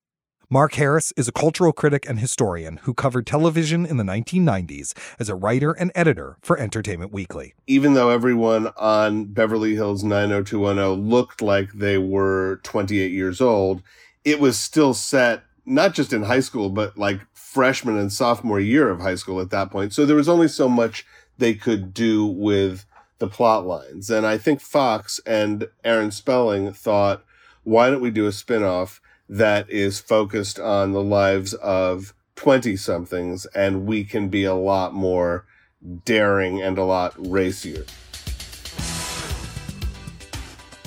Mark 0.52 0.75
Harris 0.75 1.14
is 1.16 1.28
a 1.28 1.32
cultural 1.32 1.73
critic 1.73 2.06
and 2.06 2.21
historian 2.21 2.76
who 2.82 2.92
covered 2.92 3.26
television 3.26 3.87
in 3.87 3.97
the 3.97 4.04
1990s 4.04 4.92
as 5.18 5.30
a 5.30 5.35
writer 5.35 5.73
and 5.73 5.90
editor 5.94 6.37
for 6.42 6.59
Entertainment 6.59 7.11
Weekly. 7.11 7.54
Even 7.66 7.94
though 7.94 8.11
everyone 8.11 8.71
on 8.76 9.25
Beverly 9.25 9.75
Hills 9.76 10.04
90210 10.04 11.09
looked 11.09 11.40
like 11.40 11.73
they 11.73 11.97
were 11.97 12.61
28 12.64 13.11
years 13.11 13.40
old, 13.40 13.82
it 14.26 14.40
was 14.40 14.59
still 14.59 14.92
set 14.92 15.44
not 15.64 15.94
just 15.94 16.12
in 16.12 16.25
high 16.25 16.40
school, 16.40 16.68
but 16.68 16.99
like 16.99 17.23
freshman 17.32 17.97
and 17.97 18.12
sophomore 18.12 18.61
year 18.61 18.90
of 18.90 19.00
high 19.00 19.14
school 19.14 19.40
at 19.40 19.49
that 19.49 19.71
point. 19.71 19.94
So 19.94 20.04
there 20.04 20.16
was 20.16 20.28
only 20.28 20.49
so 20.49 20.68
much 20.68 21.06
they 21.38 21.54
could 21.54 21.94
do 21.94 22.26
with 22.26 22.85
the 23.21 23.26
plot 23.26 23.64
lines. 23.64 24.11
And 24.11 24.26
I 24.26 24.37
think 24.37 24.61
Fox 24.61 25.18
and 25.25 25.68
Aaron 25.82 26.11
Spelling 26.11 26.75
thought, 26.75 27.25
why 27.64 27.88
don't 27.88 28.02
we 28.02 28.11
do 28.11 28.26
a 28.26 28.32
spinoff 28.32 28.99
that 29.33 29.71
is 29.71 29.99
focused 29.99 30.61
on 30.61 30.93
the 30.93 31.03
lives 31.03 31.55
of 31.55 32.12
20 32.37 32.77
somethings 32.77 33.47
and 33.55 33.87
we 33.87 34.05
can 34.05 34.29
be 34.29 34.45
a 34.45 34.53
lot 34.53 34.93
more 34.93 35.47
daring 36.05 36.61
and 36.61 36.77
a 36.77 36.85
lot 36.85 37.15
racier. 37.17 37.87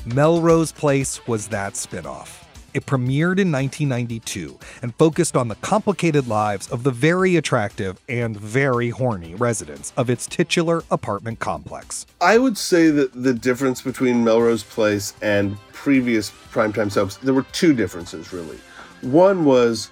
Melrose 0.05 0.71
Place 0.71 1.25
was 1.25 1.47
that 1.47 1.73
spinoff. 1.73 2.43
It 2.75 2.85
premiered 2.85 3.39
in 3.39 3.51
1992 3.51 4.59
and 4.83 4.93
focused 4.93 5.35
on 5.35 5.47
the 5.47 5.55
complicated 5.55 6.27
lives 6.27 6.69
of 6.69 6.83
the 6.83 6.91
very 6.91 7.37
attractive 7.37 7.99
and 8.07 8.39
very 8.39 8.89
horny 8.91 9.33
residents 9.33 9.91
of 9.97 10.11
its 10.11 10.27
titular 10.27 10.83
apartment 10.91 11.39
complex. 11.39 12.05
I 12.21 12.37
would 12.37 12.59
say 12.59 12.91
that 12.91 13.23
the 13.23 13.33
difference 13.33 13.81
between 13.81 14.23
Melrose 14.23 14.63
Place 14.63 15.15
and 15.23 15.57
previous 15.85 16.31
primetime 16.51 16.91
soaps, 16.91 17.17
there 17.17 17.35
were 17.35 17.45
two 17.51 17.71
differences 17.71 18.33
really. 18.33 18.57
One 19.01 19.45
was 19.45 19.91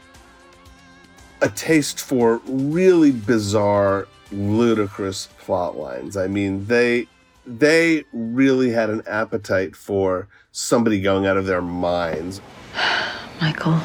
a 1.43 1.49
taste 1.49 1.99
for 1.99 2.41
really 2.47 3.11
bizarre, 3.11 4.07
ludicrous 4.31 5.27
plot 5.37 5.77
lines. 5.77 6.17
I 6.17 6.25
mean, 6.25 6.65
they 6.65 7.07
they 7.45 8.05
really 8.11 8.71
had 8.71 8.89
an 8.89 9.03
appetite 9.05 9.75
for 9.75 10.27
somebody 10.51 10.99
going 10.99 11.27
out 11.27 11.37
of 11.37 11.45
their 11.45 11.61
minds. 11.61 12.41
Michael, 13.39 13.79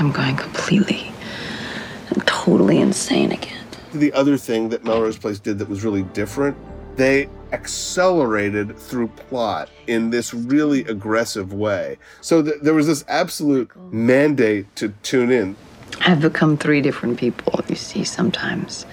I'm 0.00 0.10
going 0.10 0.36
completely 0.36 1.12
and 2.10 2.26
totally 2.26 2.78
insane 2.78 3.30
again. 3.30 3.64
The 3.94 4.12
other 4.12 4.36
thing 4.36 4.70
that 4.70 4.82
Melrose 4.82 5.18
Place 5.18 5.38
did 5.38 5.60
that 5.60 5.68
was 5.68 5.84
really 5.84 6.02
different, 6.02 6.56
they 6.96 7.28
accelerated 7.52 8.76
through 8.76 9.08
plot 9.08 9.68
in 9.86 10.10
this 10.10 10.34
really 10.34 10.80
aggressive 10.84 11.52
way. 11.52 11.98
So 12.20 12.42
th- 12.42 12.56
there 12.62 12.74
was 12.74 12.86
this 12.86 13.04
absolute 13.08 13.70
mandate 13.92 14.74
to 14.76 14.88
tune 15.02 15.30
in. 15.30 15.56
I've 16.00 16.20
become 16.20 16.56
three 16.56 16.80
different 16.80 17.18
people. 17.18 17.60
You 17.68 17.76
see, 17.76 18.04
sometimes 18.04 18.84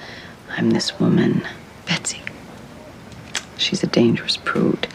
I'm 0.49 0.69
this 0.71 0.99
woman, 0.99 1.45
Betsy. 1.87 2.21
She's 3.57 3.83
a 3.83 3.87
dangerous 3.87 4.37
prude. 4.37 4.87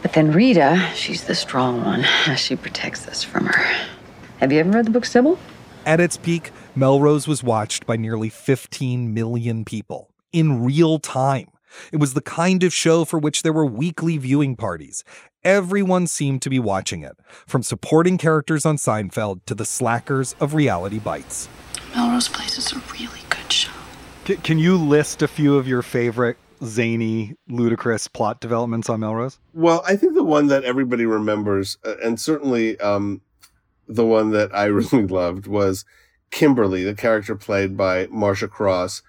But 0.00 0.14
then 0.14 0.32
Rita, 0.32 0.90
she's 0.94 1.24
the 1.24 1.34
strong 1.34 1.84
one. 1.84 2.04
She 2.36 2.56
protects 2.56 3.06
us 3.06 3.22
from 3.22 3.46
her. 3.46 3.86
Have 4.38 4.52
you 4.52 4.58
ever 4.58 4.70
read 4.70 4.86
the 4.86 4.90
book 4.90 5.04
Sybil? 5.04 5.38
At 5.86 6.00
its 6.00 6.16
peak, 6.16 6.50
Melrose 6.74 7.28
was 7.28 7.42
watched 7.42 7.86
by 7.86 7.96
nearly 7.96 8.28
15 8.28 9.14
million 9.14 9.64
people 9.64 10.10
in 10.32 10.64
real 10.64 10.98
time. 10.98 11.51
It 11.92 11.98
was 11.98 12.14
the 12.14 12.20
kind 12.20 12.62
of 12.62 12.72
show 12.72 13.04
for 13.04 13.18
which 13.18 13.42
there 13.42 13.52
were 13.52 13.66
weekly 13.66 14.18
viewing 14.18 14.56
parties. 14.56 15.04
Everyone 15.44 16.06
seemed 16.06 16.42
to 16.42 16.50
be 16.50 16.58
watching 16.58 17.02
it, 17.02 17.16
from 17.46 17.62
supporting 17.62 18.18
characters 18.18 18.64
on 18.64 18.76
Seinfeld 18.76 19.40
to 19.46 19.54
the 19.54 19.64
slackers 19.64 20.34
of 20.40 20.54
Reality 20.54 20.98
Bites. 20.98 21.48
Melrose 21.94 22.28
Place 22.28 22.58
is 22.58 22.72
a 22.72 22.78
really 22.92 23.20
good 23.28 23.52
show. 23.52 23.72
Can 24.24 24.58
you 24.58 24.76
list 24.76 25.22
a 25.22 25.28
few 25.28 25.56
of 25.56 25.66
your 25.66 25.82
favorite 25.82 26.36
zany, 26.64 27.34
ludicrous 27.48 28.08
plot 28.08 28.40
developments 28.40 28.88
on 28.88 29.00
Melrose? 29.00 29.38
Well, 29.52 29.82
I 29.86 29.96
think 29.96 30.14
the 30.14 30.24
one 30.24 30.46
that 30.46 30.64
everybody 30.64 31.06
remembers, 31.06 31.76
uh, 31.84 31.96
and 32.02 32.20
certainly 32.20 32.78
um, 32.80 33.20
the 33.88 34.06
one 34.06 34.30
that 34.30 34.54
I 34.54 34.64
really 34.66 35.06
loved, 35.06 35.46
was 35.46 35.84
Kimberly, 36.30 36.84
the 36.84 36.94
character 36.94 37.36
played 37.36 37.76
by 37.76 38.06
Marcia 38.10 38.48
Cross, 38.48 39.02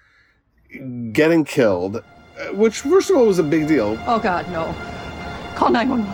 getting 1.12 1.44
killed, 1.44 2.02
Uh, 2.38 2.52
which, 2.54 2.80
first 2.80 3.10
of 3.10 3.16
all, 3.16 3.26
was 3.26 3.38
a 3.38 3.44
big 3.44 3.68
deal. 3.68 3.98
Oh, 4.06 4.18
God, 4.18 4.50
no. 4.50 4.74
Call 5.54 5.70
911. 5.70 6.04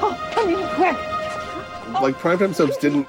Oh, 0.00 0.30
come 0.32 0.48
in 0.50 0.66
quick. 0.74 0.96
Like, 2.02 2.16
primetime 2.16 2.54
soaps 2.54 2.76
didn't 2.76 3.06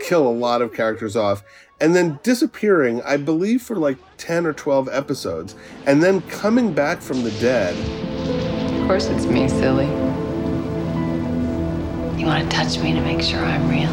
kill 0.00 0.26
a 0.26 0.32
lot 0.32 0.62
of 0.62 0.74
characters 0.74 1.14
off 1.16 1.44
and 1.80 1.96
then 1.96 2.18
disappearing, 2.22 3.02
I 3.02 3.16
believe, 3.16 3.60
for 3.60 3.76
like 3.76 3.98
10 4.16 4.46
or 4.46 4.52
12 4.52 4.88
episodes, 4.92 5.56
and 5.86 6.00
then 6.00 6.20
coming 6.22 6.72
back 6.72 7.00
from 7.00 7.24
the 7.24 7.32
dead. 7.32 7.74
Of 8.80 8.86
course, 8.86 9.06
it's 9.06 9.26
me, 9.26 9.48
silly. 9.48 9.86
You 12.16 12.26
want 12.26 12.48
to 12.48 12.56
touch 12.56 12.78
me 12.78 12.92
to 12.92 13.00
make 13.00 13.20
sure 13.20 13.40
I'm 13.40 13.68
real? 13.68 13.90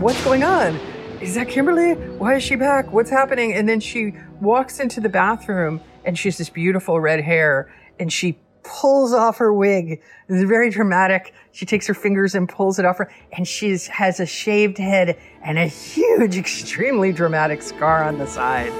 What's 0.00 0.22
going 0.24 0.42
on? 0.42 0.74
Is 1.20 1.36
that 1.36 1.48
Kimberly? 1.48 1.94
Why 1.94 2.34
is 2.34 2.42
she 2.42 2.56
back? 2.56 2.92
What's 2.92 3.08
happening? 3.08 3.54
And 3.54 3.68
then 3.68 3.78
she 3.78 4.14
walks 4.40 4.80
into 4.80 5.00
the 5.00 5.08
bathroom 5.08 5.80
and 6.06 6.16
she 6.18 6.28
has 6.28 6.38
this 6.38 6.48
beautiful 6.48 7.00
red 7.00 7.20
hair 7.20 7.70
and 7.98 8.10
she 8.10 8.38
pulls 8.62 9.12
off 9.12 9.38
her 9.38 9.52
wig. 9.52 10.00
It's 10.28 10.48
very 10.48 10.70
dramatic. 10.70 11.34
She 11.52 11.66
takes 11.66 11.86
her 11.86 11.94
fingers 11.94 12.34
and 12.34 12.48
pulls 12.48 12.78
it 12.78 12.84
off 12.84 12.98
her, 12.98 13.12
and 13.32 13.46
she 13.46 13.78
has 13.90 14.20
a 14.20 14.26
shaved 14.26 14.78
head 14.78 15.18
and 15.42 15.58
a 15.58 15.66
huge, 15.66 16.36
extremely 16.38 17.12
dramatic 17.12 17.62
scar 17.62 18.02
on 18.02 18.18
the 18.18 18.26
side. 18.26 18.72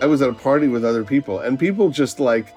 I 0.00 0.06
was 0.06 0.20
at 0.22 0.28
a 0.28 0.34
party 0.34 0.68
with 0.68 0.84
other 0.84 1.04
people, 1.04 1.40
and 1.40 1.58
people 1.58 1.90
just 1.90 2.20
like 2.20 2.54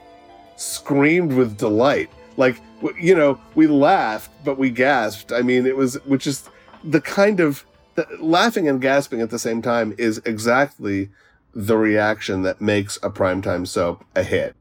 screamed 0.56 1.34
with 1.34 1.58
delight. 1.58 2.10
Like, 2.38 2.62
you 3.00 3.16
know, 3.16 3.40
we 3.56 3.68
laughed, 3.68 4.32
but 4.44 4.58
we 4.58 4.70
gasped. 4.70 5.32
I 5.32 5.42
mean, 5.42 5.66
it 5.66 5.76
was, 5.76 5.96
which 6.06 6.26
is 6.26 6.50
the 6.84 7.02
kind 7.02 7.40
of 7.40 7.66
the, 7.96 8.08
laughing 8.20 8.68
and 8.68 8.82
gasping 8.82 9.22
at 9.22 9.30
the 9.30 9.40
same 9.40 9.62
time 9.62 9.94
is 9.98 10.22
exactly 10.26 11.10
the 11.54 11.78
reaction 11.78 12.42
that 12.44 12.62
makes 12.62 12.98
a 12.98 13.10
primetime 13.10 13.68
soap 13.68 14.06
a 14.16 14.24
hit. 14.24 14.56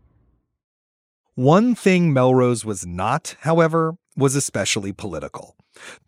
One 1.34 1.74
thing 1.74 2.12
Melrose 2.12 2.64
was 2.64 2.84
not, 2.84 3.36
however, 3.40 3.96
was 4.16 4.34
especially 4.34 4.92
political. 4.92 5.56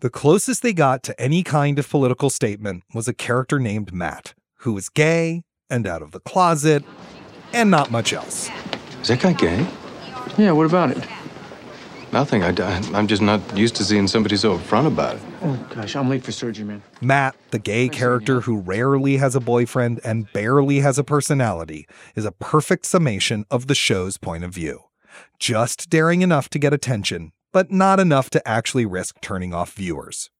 The 0.00 0.10
closest 0.10 0.62
they 0.62 0.72
got 0.72 1.02
to 1.04 1.20
any 1.20 1.44
kind 1.44 1.78
of 1.78 1.88
political 1.88 2.30
statement 2.30 2.82
was 2.92 3.06
a 3.06 3.14
character 3.14 3.60
named 3.60 3.92
Matt, 3.92 4.34
who 4.58 4.72
was 4.72 4.88
gay 4.88 5.42
and 5.68 5.86
out 5.86 6.02
of 6.02 6.10
the 6.10 6.20
closet 6.20 6.84
and 7.52 7.70
not 7.70 7.90
much 7.90 8.12
else. 8.12 8.50
Is 9.02 9.08
that 9.08 9.20
guy 9.20 9.32
gay? 9.32 9.66
Yeah, 10.36 10.52
what 10.52 10.66
about 10.66 10.90
it? 10.90 11.06
Nothing. 12.12 12.42
I, 12.42 12.48
I'm 12.92 13.06
just 13.06 13.22
not 13.22 13.40
used 13.56 13.76
to 13.76 13.84
seeing 13.84 14.08
somebody 14.08 14.36
so 14.36 14.58
upfront 14.58 14.86
about 14.86 15.16
it. 15.16 15.22
Oh, 15.42 15.66
gosh, 15.74 15.96
I'm 15.96 16.10
late 16.10 16.22
for 16.22 16.32
surgery, 16.32 16.66
man. 16.66 16.82
Matt, 17.00 17.34
the 17.50 17.58
gay 17.58 17.88
character 17.88 18.42
who 18.42 18.60
rarely 18.60 19.16
has 19.16 19.34
a 19.34 19.40
boyfriend 19.40 20.00
and 20.04 20.30
barely 20.32 20.80
has 20.80 20.98
a 20.98 21.04
personality, 21.04 21.86
is 22.14 22.26
a 22.26 22.32
perfect 22.32 22.84
summation 22.84 23.46
of 23.50 23.66
the 23.66 23.74
show's 23.74 24.18
point 24.18 24.44
of 24.44 24.52
view. 24.52 24.80
Just 25.38 25.88
daring 25.88 26.20
enough 26.20 26.50
to 26.50 26.58
get 26.58 26.74
attention, 26.74 27.32
but 27.52 27.70
not 27.72 27.98
enough 27.98 28.28
to 28.30 28.46
actually 28.46 28.84
risk 28.84 29.20
turning 29.22 29.54
off 29.54 29.72
viewers. 29.72 30.30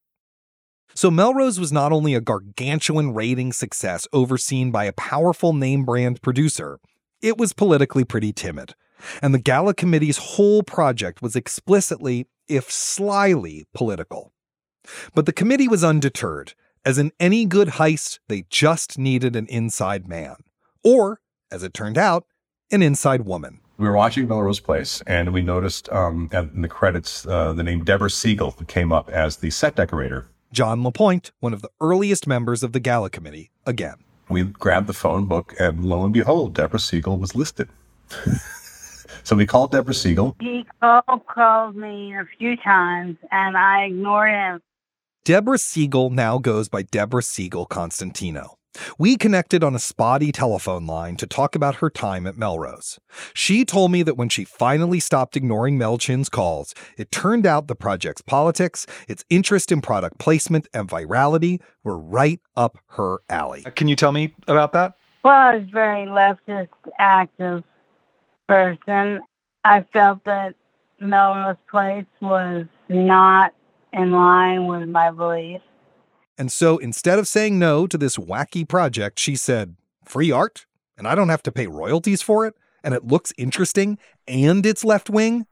So 0.94 1.10
Melrose 1.10 1.58
was 1.58 1.72
not 1.72 1.92
only 1.92 2.14
a 2.14 2.20
gargantuan 2.20 3.14
rating 3.14 3.52
success 3.52 4.06
overseen 4.12 4.70
by 4.70 4.84
a 4.84 4.92
powerful 4.92 5.54
name 5.54 5.84
brand 5.84 6.20
producer, 6.20 6.78
it 7.22 7.38
was 7.38 7.52
politically 7.54 8.04
pretty 8.04 8.32
timid. 8.32 8.74
And 9.22 9.32
the 9.32 9.38
Gala 9.38 9.72
Committee's 9.72 10.18
whole 10.18 10.62
project 10.62 11.22
was 11.22 11.36
explicitly, 11.36 12.26
if 12.48 12.70
slyly, 12.70 13.66
political. 13.72 14.32
But 15.14 15.26
the 15.26 15.32
committee 15.32 15.68
was 15.68 15.84
undeterred, 15.84 16.54
as 16.84 16.98
in 16.98 17.12
any 17.20 17.44
good 17.44 17.68
heist, 17.68 18.18
they 18.28 18.44
just 18.48 18.98
needed 18.98 19.36
an 19.36 19.46
inside 19.46 20.08
man. 20.08 20.36
Or, 20.82 21.20
as 21.50 21.62
it 21.62 21.74
turned 21.74 21.98
out, 21.98 22.24
an 22.70 22.82
inside 22.82 23.22
woman. 23.22 23.60
We 23.76 23.88
were 23.88 23.96
watching 23.96 24.28
Melrose 24.28 24.60
Place, 24.60 25.02
and 25.06 25.32
we 25.32 25.42
noticed 25.42 25.90
um, 25.90 26.28
in 26.32 26.62
the 26.62 26.68
credits 26.68 27.26
uh, 27.26 27.52
the 27.52 27.62
name 27.62 27.84
Deborah 27.84 28.10
Siegel 28.10 28.52
came 28.68 28.92
up 28.92 29.08
as 29.10 29.38
the 29.38 29.50
set 29.50 29.76
decorator. 29.76 30.28
John 30.52 30.82
LaPointe, 30.82 31.30
one 31.40 31.54
of 31.54 31.62
the 31.62 31.70
earliest 31.80 32.26
members 32.26 32.62
of 32.62 32.72
the 32.72 32.80
Gala 32.80 33.10
Committee, 33.10 33.50
again. 33.66 33.96
We 34.28 34.44
grabbed 34.44 34.86
the 34.86 34.92
phone 34.92 35.26
book, 35.26 35.54
and 35.58 35.84
lo 35.84 36.04
and 36.04 36.12
behold, 36.12 36.54
Deborah 36.54 36.78
Siegel 36.78 37.18
was 37.18 37.34
listed. 37.34 37.68
So 39.24 39.36
we 39.36 39.46
called 39.46 39.72
Deborah 39.72 39.94
Siegel. 39.94 40.36
He 40.40 40.66
called, 40.80 41.26
called 41.26 41.76
me 41.76 42.14
a 42.14 42.26
few 42.38 42.56
times 42.56 43.16
and 43.30 43.56
I 43.56 43.84
ignored 43.84 44.30
him. 44.30 44.60
Deborah 45.26 45.58
Siegel 45.58 46.08
now 46.08 46.38
goes 46.38 46.70
by 46.70 46.80
Deborah 46.80 47.22
Siegel 47.22 47.66
Constantino. 47.66 48.54
We 48.98 49.18
connected 49.18 49.62
on 49.62 49.74
a 49.74 49.78
spotty 49.78 50.32
telephone 50.32 50.86
line 50.86 51.16
to 51.16 51.26
talk 51.26 51.54
about 51.54 51.74
her 51.76 51.90
time 51.90 52.26
at 52.26 52.38
Melrose. 52.38 52.98
She 53.34 53.66
told 53.66 53.92
me 53.92 54.02
that 54.02 54.16
when 54.16 54.30
she 54.30 54.44
finally 54.44 54.98
stopped 54.98 55.36
ignoring 55.36 55.76
Mel 55.76 55.98
Chin's 55.98 56.30
calls, 56.30 56.74
it 56.96 57.12
turned 57.12 57.44
out 57.44 57.68
the 57.68 57.74
project's 57.74 58.22
politics, 58.22 58.86
its 59.08 59.22
interest 59.28 59.70
in 59.70 59.82
product 59.82 60.18
placement, 60.18 60.68
and 60.72 60.88
virality 60.88 61.60
were 61.84 61.98
right 61.98 62.40
up 62.56 62.78
her 62.92 63.18
alley. 63.28 63.64
Can 63.74 63.88
you 63.88 63.96
tell 63.96 64.12
me 64.12 64.34
about 64.48 64.72
that? 64.72 64.94
Well, 65.22 65.34
I 65.34 65.56
was 65.56 65.68
very 65.70 66.06
leftist 66.06 66.68
active 66.98 67.62
person. 68.48 69.20
I 69.64 69.84
felt 69.92 70.24
that 70.24 70.54
Melrose 70.98 71.56
Place 71.70 72.06
was 72.22 72.64
not 72.88 73.52
in 73.92 74.12
line 74.12 74.66
with 74.66 74.88
my 74.88 75.10
beliefs. 75.10 75.64
And 76.38 76.50
so 76.50 76.78
instead 76.78 77.18
of 77.18 77.28
saying 77.28 77.58
no 77.58 77.86
to 77.86 77.98
this 77.98 78.16
wacky 78.16 78.66
project, 78.66 79.18
she 79.18 79.36
said, 79.36 79.76
free 80.04 80.30
art? 80.30 80.66
And 80.96 81.06
I 81.06 81.14
don't 81.14 81.28
have 81.28 81.42
to 81.44 81.52
pay 81.52 81.66
royalties 81.66 82.22
for 82.22 82.46
it? 82.46 82.54
And 82.82 82.94
it 82.94 83.06
looks 83.06 83.32
interesting 83.36 83.98
and 84.26 84.64
it's 84.64 84.84
left 84.84 85.10
wing? 85.10 85.46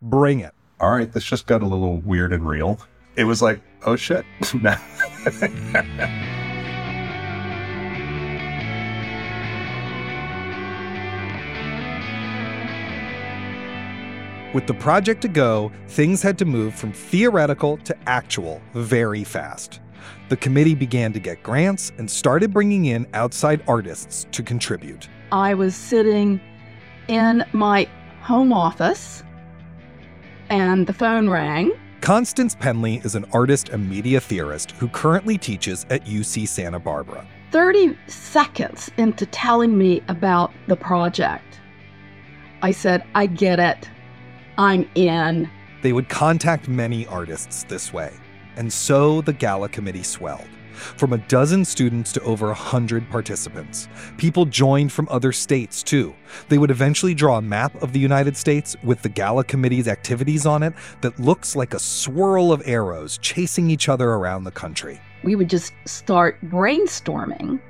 Bring 0.00 0.40
it. 0.40 0.52
All 0.80 0.90
right, 0.90 1.10
this 1.12 1.24
just 1.24 1.46
got 1.46 1.62
a 1.62 1.66
little 1.66 1.98
weird 1.98 2.32
and 2.32 2.46
real. 2.46 2.78
It 3.16 3.24
was 3.24 3.42
like, 3.42 3.60
oh 3.84 3.96
shit. 3.96 4.24
With 14.54 14.68
the 14.68 14.74
project 14.74 15.20
to 15.22 15.28
go, 15.28 15.72
things 15.88 16.22
had 16.22 16.38
to 16.38 16.44
move 16.44 16.76
from 16.76 16.92
theoretical 16.92 17.76
to 17.78 17.96
actual 18.06 18.62
very 18.72 19.24
fast. 19.24 19.80
The 20.28 20.36
committee 20.36 20.76
began 20.76 21.12
to 21.12 21.18
get 21.18 21.42
grants 21.42 21.90
and 21.98 22.08
started 22.08 22.52
bringing 22.52 22.84
in 22.84 23.04
outside 23.14 23.64
artists 23.66 24.28
to 24.30 24.44
contribute. 24.44 25.08
I 25.32 25.54
was 25.54 25.74
sitting 25.74 26.40
in 27.08 27.44
my 27.52 27.88
home 28.22 28.52
office 28.52 29.24
and 30.50 30.86
the 30.86 30.92
phone 30.92 31.28
rang. 31.28 31.72
Constance 32.00 32.54
Penley 32.54 33.00
is 33.02 33.16
an 33.16 33.24
artist 33.32 33.70
and 33.70 33.90
media 33.90 34.20
theorist 34.20 34.70
who 34.72 34.86
currently 34.86 35.36
teaches 35.36 35.84
at 35.90 36.04
UC 36.04 36.46
Santa 36.46 36.78
Barbara. 36.78 37.26
30 37.50 37.98
seconds 38.06 38.88
into 38.98 39.26
telling 39.26 39.76
me 39.76 40.00
about 40.06 40.52
the 40.68 40.76
project, 40.76 41.58
I 42.62 42.70
said, 42.70 43.04
I 43.16 43.26
get 43.26 43.58
it. 43.58 43.88
I'm 44.56 44.88
in. 44.94 45.50
They 45.82 45.92
would 45.92 46.08
contact 46.08 46.68
many 46.68 47.06
artists 47.08 47.64
this 47.64 47.92
way, 47.92 48.12
and 48.56 48.72
so 48.72 49.20
the 49.20 49.32
gala 49.32 49.68
committee 49.68 50.04
swelled. 50.04 50.46
From 50.96 51.12
a 51.12 51.18
dozen 51.18 51.64
students 51.64 52.12
to 52.12 52.20
over 52.22 52.50
a 52.50 52.54
hundred 52.54 53.08
participants. 53.08 53.88
People 54.16 54.44
joined 54.44 54.92
from 54.92 55.08
other 55.08 55.30
states 55.30 55.82
too. 55.82 56.14
They 56.48 56.58
would 56.58 56.70
eventually 56.70 57.14
draw 57.14 57.38
a 57.38 57.42
map 57.42 57.80
of 57.80 57.92
the 57.92 58.00
United 58.00 58.36
States 58.36 58.76
with 58.82 59.02
the 59.02 59.08
gala 59.08 59.44
committee's 59.44 59.86
activities 59.86 60.46
on 60.46 60.62
it 60.64 60.74
that 61.00 61.18
looks 61.20 61.54
like 61.54 61.74
a 61.74 61.78
swirl 61.78 62.52
of 62.52 62.62
arrows 62.66 63.18
chasing 63.18 63.70
each 63.70 63.88
other 63.88 64.10
around 64.10 64.44
the 64.44 64.50
country. 64.50 65.00
We 65.22 65.36
would 65.36 65.48
just 65.48 65.72
start 65.84 66.40
brainstorming 66.46 67.60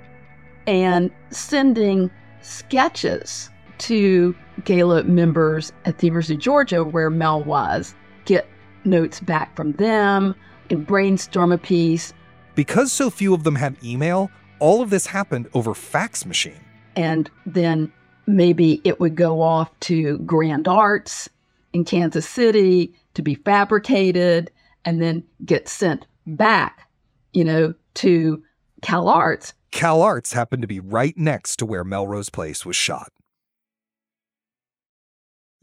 and 0.67 1.11
sending 1.31 2.11
sketches 2.41 3.51
to 3.79 4.35
gala 4.65 5.05
members 5.05 5.73
at 5.85 5.99
the 5.99 6.07
University 6.07 6.35
of 6.35 6.41
Georgia, 6.41 6.85
where 6.85 7.11
Mel 7.11 7.43
was, 7.43 7.95
get 8.25 8.49
notes 8.85 9.21
back 9.21 9.55
from 9.57 9.73
them 9.73 10.35
and 10.71 10.87
brainstorm 10.87 11.53
a 11.53 11.59
piece. 11.59 12.13
Because 12.55 12.93
so 12.93 13.11
few 13.11 13.35
of 13.35 13.45
them 13.45 13.57
had 13.57 13.77
email, 13.85 14.31
all 14.61 14.83
of 14.83 14.91
this 14.91 15.07
happened 15.07 15.49
over 15.55 15.75
fax 15.75 16.25
machine. 16.25 16.61
And 16.97 17.31
then 17.45 17.93
maybe 18.27 18.81
it 18.85 19.01
would 19.01 19.17
go 19.17 19.43
off 19.43 19.71
to 19.81 20.19
Grand 20.19 20.69
Arts 20.69 21.29
in 21.73 21.85
Kansas 21.85 22.29
City 22.29 22.95
to 23.15 23.23
be 23.23 23.35
fabricated 23.35 24.51
and 24.85 25.03
then 25.03 25.25
get 25.45 25.69
sent 25.69 26.07
back, 26.27 26.89
you 27.33 27.45
know, 27.45 27.75
to 27.95 28.43
Cal 28.83 29.09
Arts. 29.09 29.53
Cal 29.71 30.03
Arts 30.03 30.33
happened 30.33 30.63
to 30.63 30.69
be 30.69 30.79
right 30.79 31.17
next 31.17 31.57
to 31.57 31.67
where 31.67 31.83
Melrose 31.85 32.31
Place 32.31 32.65
was 32.65 32.77
shot. 32.77 33.13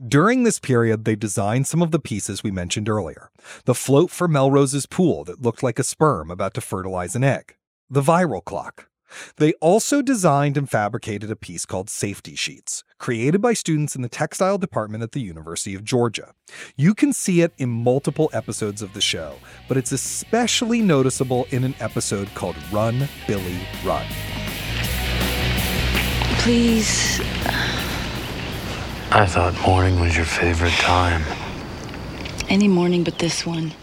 During 0.08 0.42
this 0.42 0.58
period, 0.58 1.06
they 1.06 1.16
designed 1.16 1.68
some 1.68 1.84
of 1.84 1.92
the 1.92 2.00
pieces 2.00 2.44
we 2.44 2.50
mentioned 2.50 2.90
earlier 2.90 3.30
the 3.66 3.76
float 3.76 4.10
for 4.10 4.28
Melrose's 4.28 4.88
pool 4.88 5.24
that 5.26 5.44
looked 5.44 5.62
like 5.62 5.78
a 5.78 5.84
sperm 5.84 6.32
about 6.32 6.56
to 6.56 6.62
fertilize 6.62 7.16
an 7.16 7.24
egg, 7.24 7.56
the 7.88 8.02
viral 8.02 8.44
clock. 8.44 8.88
They 9.38 9.54
also 9.62 10.02
designed 10.02 10.58
and 10.58 10.68
fabricated 10.68 11.30
a 11.30 11.36
piece 11.36 11.68
called 11.68 11.88
Safety 11.88 12.36
Sheets, 12.36 12.84
created 12.98 13.42
by 13.42 13.54
students 13.54 13.96
in 13.96 14.02
the 14.02 14.10
textile 14.10 14.58
department 14.58 15.04
at 15.04 15.12
the 15.12 15.22
University 15.22 15.76
of 15.76 15.84
Georgia. 15.84 16.34
You 16.76 16.96
can 16.96 17.14
see 17.14 17.42
it 17.42 17.54
in 17.60 17.70
multiple 17.70 18.32
episodes 18.34 18.82
of 18.82 18.94
the 18.94 19.02
show, 19.02 19.36
but 19.68 19.78
it's 19.78 19.92
especially 19.92 20.82
noticeable 20.82 21.46
in 21.52 21.64
an 21.64 21.76
episode 21.80 22.34
called 22.34 22.56
Run, 22.72 23.08
Billy, 23.28 23.60
Run. 23.86 24.08
Please. 26.40 27.22
I 29.14 29.26
thought 29.26 29.54
morning 29.68 30.00
was 30.00 30.16
your 30.16 30.26
favorite 30.26 30.72
time. 30.72 31.22
Any 32.48 32.70
morning 32.70 33.04
but 33.04 33.20
this 33.20 33.46
one. 33.46 33.74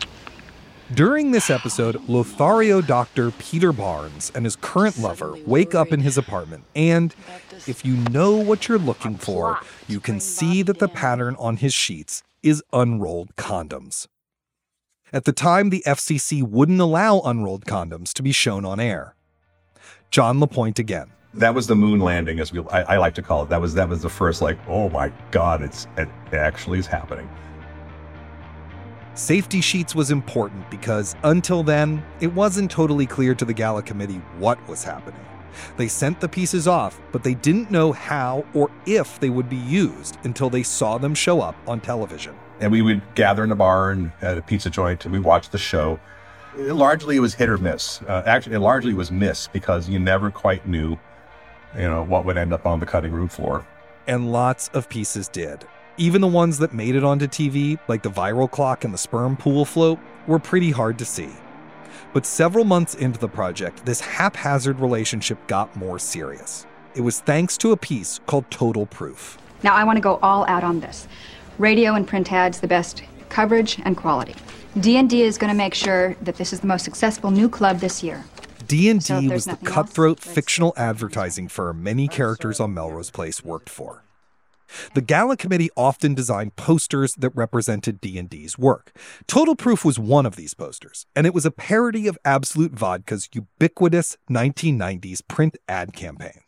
During 0.94 1.32
this 1.32 1.50
episode, 1.50 2.08
Lothario 2.08 2.80
doctor 2.80 3.30
Peter 3.32 3.70
Barnes 3.70 4.32
and 4.34 4.46
his 4.46 4.56
current 4.56 4.98
lover 4.98 5.36
wake 5.44 5.74
up 5.74 5.92
in 5.92 6.00
his 6.00 6.16
apartment, 6.16 6.64
and 6.74 7.14
if 7.66 7.84
you 7.84 7.96
know 8.10 8.36
what 8.36 8.68
you're 8.68 8.78
looking 8.78 9.16
for, 9.18 9.60
you 9.86 10.00
can 10.00 10.18
see 10.18 10.62
that 10.62 10.78
the 10.78 10.88
pattern 10.88 11.36
on 11.38 11.58
his 11.58 11.74
sheets 11.74 12.22
is 12.42 12.62
unrolled 12.72 13.36
condoms. 13.36 14.06
At 15.12 15.26
the 15.26 15.34
time, 15.34 15.68
the 15.68 15.82
FCC 15.86 16.42
wouldn't 16.42 16.80
allow 16.80 17.20
unrolled 17.20 17.66
condoms 17.66 18.14
to 18.14 18.22
be 18.22 18.32
shown 18.32 18.64
on 18.64 18.80
air. 18.80 19.14
John 20.10 20.40
LaPointe 20.40 20.78
again. 20.78 21.10
That 21.38 21.54
was 21.54 21.68
the 21.68 21.76
moon 21.76 22.00
landing, 22.00 22.40
as 22.40 22.52
we 22.52 22.60
I, 22.70 22.94
I 22.94 22.96
like 22.98 23.14
to 23.14 23.22
call 23.22 23.44
it. 23.44 23.48
That 23.48 23.60
was 23.60 23.74
that 23.74 23.88
was 23.88 24.02
the 24.02 24.08
first 24.08 24.42
like, 24.42 24.58
oh 24.68 24.88
my 24.88 25.12
god, 25.30 25.62
it's 25.62 25.86
it 25.96 26.08
actually 26.32 26.78
is 26.78 26.86
happening. 26.86 27.28
Safety 29.14 29.60
sheets 29.60 29.94
was 29.94 30.10
important 30.10 30.68
because 30.70 31.16
until 31.24 31.62
then, 31.62 32.04
it 32.20 32.32
wasn't 32.32 32.70
totally 32.70 33.06
clear 33.06 33.34
to 33.34 33.44
the 33.44 33.52
gala 33.52 33.82
committee 33.82 34.20
what 34.38 34.64
was 34.68 34.84
happening. 34.84 35.20
They 35.76 35.88
sent 35.88 36.20
the 36.20 36.28
pieces 36.28 36.68
off, 36.68 37.00
but 37.12 37.24
they 37.24 37.34
didn't 37.34 37.70
know 37.70 37.92
how 37.92 38.44
or 38.54 38.70
if 38.86 39.18
they 39.20 39.30
would 39.30 39.48
be 39.48 39.56
used 39.56 40.18
until 40.24 40.50
they 40.50 40.62
saw 40.62 40.98
them 40.98 41.14
show 41.14 41.40
up 41.40 41.56
on 41.66 41.80
television. 41.80 42.36
And 42.60 42.72
we 42.72 42.82
would 42.82 43.02
gather 43.14 43.44
in 43.44 43.52
a 43.52 43.56
barn 43.56 44.12
at 44.22 44.38
a 44.38 44.42
pizza 44.42 44.70
joint 44.70 45.04
and 45.04 45.12
we 45.12 45.20
watched 45.20 45.52
the 45.52 45.58
show. 45.58 45.98
It 46.56 46.72
Largely, 46.72 47.16
it 47.16 47.20
was 47.20 47.34
hit 47.34 47.48
or 47.48 47.58
miss. 47.58 48.02
Uh, 48.02 48.22
actually, 48.26 48.56
it 48.56 48.60
largely 48.60 48.94
was 48.94 49.10
miss 49.10 49.48
because 49.48 49.88
you 49.88 49.98
never 49.98 50.30
quite 50.30 50.66
knew, 50.66 50.96
you 51.74 51.82
know, 51.82 52.02
what 52.02 52.24
would 52.24 52.36
end 52.36 52.52
up 52.52 52.66
on 52.66 52.80
the 52.80 52.86
cutting 52.86 53.12
room 53.12 53.28
floor. 53.28 53.66
And 54.06 54.32
lots 54.32 54.68
of 54.68 54.88
pieces 54.88 55.28
did. 55.28 55.66
Even 55.96 56.20
the 56.20 56.28
ones 56.28 56.58
that 56.58 56.72
made 56.72 56.94
it 56.94 57.04
onto 57.04 57.26
TV, 57.26 57.78
like 57.88 58.02
the 58.02 58.10
viral 58.10 58.50
clock 58.50 58.84
and 58.84 58.94
the 58.94 58.98
sperm 58.98 59.36
pool 59.36 59.64
float, 59.64 59.98
were 60.26 60.38
pretty 60.38 60.70
hard 60.70 60.98
to 60.98 61.04
see. 61.04 61.30
But 62.12 62.24
several 62.24 62.64
months 62.64 62.94
into 62.94 63.18
the 63.18 63.28
project, 63.28 63.84
this 63.84 64.00
haphazard 64.00 64.80
relationship 64.80 65.38
got 65.46 65.74
more 65.76 65.98
serious. 65.98 66.66
It 66.94 67.02
was 67.02 67.20
thanks 67.20 67.58
to 67.58 67.72
a 67.72 67.76
piece 67.76 68.20
called 68.26 68.50
Total 68.50 68.86
Proof. 68.86 69.38
Now 69.62 69.74
I 69.74 69.84
want 69.84 69.96
to 69.96 70.00
go 70.00 70.18
all 70.22 70.46
out 70.48 70.64
on 70.64 70.80
this. 70.80 71.06
Radio 71.58 71.94
and 71.94 72.06
print 72.06 72.32
ads, 72.32 72.60
the 72.60 72.68
best 72.68 73.02
coverage 73.28 73.78
and 73.84 73.96
quality. 73.96 74.34
D&D 74.80 75.22
is 75.22 75.36
going 75.36 75.52
to 75.52 75.56
make 75.56 75.74
sure 75.74 76.16
that 76.22 76.36
this 76.36 76.52
is 76.52 76.60
the 76.60 76.66
most 76.66 76.84
successful 76.84 77.30
new 77.30 77.48
club 77.48 77.80
this 77.80 78.02
year. 78.02 78.24
D&D 78.68 79.00
So 79.00 79.20
was 79.22 79.46
the 79.46 79.52
nothing 79.52 79.66
else, 79.66 79.74
cutthroat 79.74 80.20
fictional 80.20 80.74
advertising 80.76 81.48
firm 81.48 81.82
many 81.82 82.06
characters 82.06 82.60
on 82.60 82.74
Melrose 82.74 83.10
Place 83.10 83.42
worked 83.42 83.70
for. 83.70 84.04
The 84.94 85.00
gala 85.00 85.38
committee 85.38 85.70
often 85.76 86.14
designed 86.14 86.56
posters 86.56 87.14
that 87.14 87.30
represented 87.30 88.00
D&D's 88.00 88.58
work. 88.58 88.92
Total 89.26 89.56
Proof 89.56 89.84
was 89.84 89.98
one 89.98 90.26
of 90.26 90.36
these 90.36 90.52
posters, 90.52 91.06
and 91.16 91.26
it 91.26 91.32
was 91.32 91.46
a 91.46 91.50
parody 91.50 92.06
of 92.06 92.18
Absolut 92.24 92.72
Vodka's 92.72 93.30
ubiquitous 93.32 94.18
1990s 94.30 95.26
print 95.26 95.56
ad 95.68 95.94
campaign. 95.94 96.42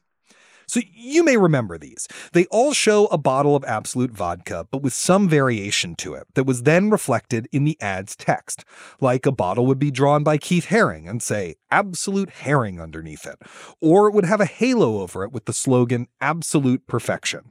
So 0.70 0.80
you 0.94 1.24
may 1.24 1.36
remember 1.36 1.78
these. 1.78 2.06
They 2.32 2.46
all 2.46 2.72
show 2.72 3.06
a 3.06 3.18
bottle 3.18 3.56
of 3.56 3.64
Absolut 3.64 4.12
Vodka, 4.12 4.68
but 4.70 4.82
with 4.82 4.92
some 4.92 5.28
variation 5.28 5.96
to 5.96 6.14
it 6.14 6.28
that 6.34 6.46
was 6.46 6.62
then 6.62 6.90
reflected 6.90 7.48
in 7.50 7.64
the 7.64 7.76
ad's 7.80 8.14
text. 8.14 8.64
Like 9.00 9.26
a 9.26 9.32
bottle 9.32 9.66
would 9.66 9.80
be 9.80 9.90
drawn 9.90 10.22
by 10.22 10.38
Keith 10.38 10.66
Haring 10.66 11.10
and 11.10 11.20
say 11.20 11.56
Absolut 11.72 12.30
Haring 12.30 12.80
underneath 12.80 13.26
it, 13.26 13.40
or 13.80 14.06
it 14.06 14.14
would 14.14 14.26
have 14.26 14.40
a 14.40 14.46
halo 14.46 15.00
over 15.00 15.24
it 15.24 15.32
with 15.32 15.46
the 15.46 15.52
slogan 15.52 16.06
Absolut 16.20 16.86
Perfection. 16.86 17.50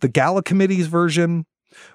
The 0.00 0.08
Gala 0.08 0.42
Committee's 0.42 0.88
version, 0.88 1.46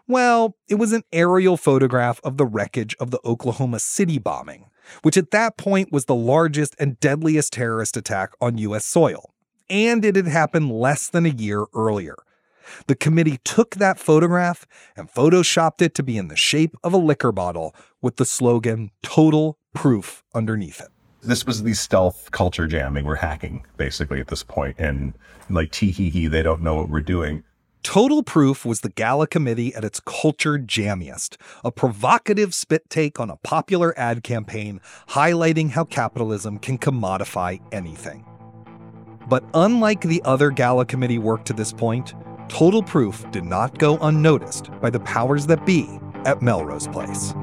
well, 0.08 0.56
it 0.70 0.76
was 0.76 0.94
an 0.94 1.04
aerial 1.12 1.58
photograph 1.58 2.22
of 2.24 2.38
the 2.38 2.46
wreckage 2.46 2.96
of 2.98 3.12
the 3.12 3.20
Oklahoma 3.26 3.80
City 3.80 4.20
bombing, 4.20 4.70
which 5.02 5.18
at 5.18 5.32
that 5.32 5.58
point 5.58 5.92
was 5.92 6.06
the 6.06 6.16
largest 6.16 6.78
and 6.80 6.98
deadliest 7.02 7.52
terrorist 7.52 7.98
attack 7.98 8.32
on 8.40 8.58
U.S. 8.60 8.86
soil. 8.86 9.35
And 9.70 10.06
it 10.06 10.16
had 10.16 10.28
happened 10.28 10.72
less 10.72 11.10
than 11.10 11.26
a 11.26 11.30
year 11.30 11.66
earlier. 11.74 12.16
The 12.88 12.96
committee 12.96 13.40
took 13.44 13.76
that 13.76 14.00
photograph 14.00 14.66
and 14.96 15.12
photoshopped 15.12 15.82
it 15.82 15.94
to 15.96 16.04
be 16.04 16.18
in 16.18 16.28
the 16.28 16.36
shape 16.36 16.76
of 16.84 16.94
a 16.94 16.98
liquor 16.98 17.32
bottle 17.32 17.76
with 18.02 18.18
the 18.18 18.26
slogan 18.26 18.92
Total 19.04 19.58
Proof 19.74 20.24
underneath 20.34 20.80
it. 20.80 20.90
This 21.22 21.46
was 21.46 21.64
the 21.64 21.74
stealth 21.74 22.30
culture 22.32 22.68
jamming. 22.68 23.06
We're 23.06 23.16
hacking 23.16 23.66
basically 23.78 24.20
at 24.20 24.28
this 24.28 24.44
point, 24.44 24.76
and 24.78 25.14
like 25.50 25.72
tee 25.72 25.92
hee 25.92 26.10
hee, 26.10 26.28
they 26.28 26.44
don't 26.44 26.62
know 26.62 26.76
what 26.76 26.90
we're 26.90 27.02
doing. 27.02 27.44
Total 27.82 28.24
Proof 28.24 28.66
was 28.66 28.82
the 28.82 28.90
gala 28.90 29.28
committee 29.28 29.74
at 29.76 29.84
its 29.84 30.00
culture 30.00 30.58
jammiest, 30.58 31.38
a 31.64 31.72
provocative 31.72 32.54
spit 32.54 32.90
take 32.90 33.20
on 33.20 33.30
a 33.30 33.38
popular 33.38 33.98
ad 33.98 34.24
campaign 34.24 34.82
highlighting 35.10 35.72
how 35.72 35.84
capitalism 35.84 36.58
can 36.58 36.78
commodify 36.78 37.60
anything. 37.72 38.26
But 39.28 39.44
unlike 39.54 40.02
the 40.02 40.22
other 40.24 40.52
gala 40.52 40.86
committee 40.86 41.20
work 41.20 41.46
to 41.46 41.54
this 41.54 41.74
point, 41.74 42.14
Total 42.48 42.84
Proof 42.84 43.30
did 43.32 43.44
not 43.44 43.78
go 43.80 43.98
unnoticed 43.98 44.70
by 44.82 44.90
the 44.90 45.00
powers 45.00 45.48
that 45.48 45.66
be 45.66 46.00
at 46.26 46.42
Melrose 46.42 46.88
Place. 46.88 47.34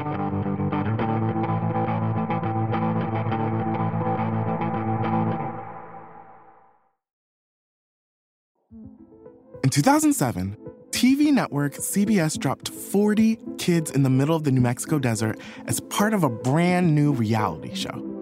In 9.64 9.70
2007, 9.70 10.56
TV 10.90 11.32
network 11.32 11.74
CBS 11.74 12.38
dropped 12.38 12.68
40 12.68 13.38
kids 13.58 13.90
in 13.90 14.02
the 14.02 14.10
middle 14.10 14.36
of 14.36 14.44
the 14.44 14.52
New 14.52 14.60
Mexico 14.60 14.98
desert 14.98 15.38
as 15.66 15.80
part 15.80 16.14
of 16.14 16.22
a 16.22 16.28
brand 16.28 16.94
new 16.94 17.12
reality 17.12 17.74
show. 17.74 18.21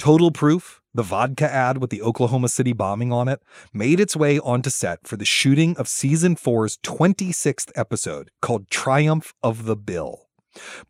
Total 0.00 0.30
Proof, 0.30 0.80
the 0.94 1.02
vodka 1.02 1.52
ad 1.52 1.76
with 1.76 1.90
the 1.90 2.00
Oklahoma 2.00 2.48
City 2.48 2.72
bombing 2.72 3.12
on 3.12 3.28
it, 3.28 3.42
made 3.74 4.00
its 4.00 4.16
way 4.16 4.38
onto 4.38 4.70
set 4.70 5.06
for 5.06 5.18
the 5.18 5.26
shooting 5.26 5.76
of 5.76 5.86
season 5.86 6.36
four's 6.36 6.78
26th 6.78 7.70
episode 7.76 8.30
called 8.40 8.70
Triumph 8.70 9.34
of 9.42 9.66
the 9.66 9.76
Bill. 9.76 10.22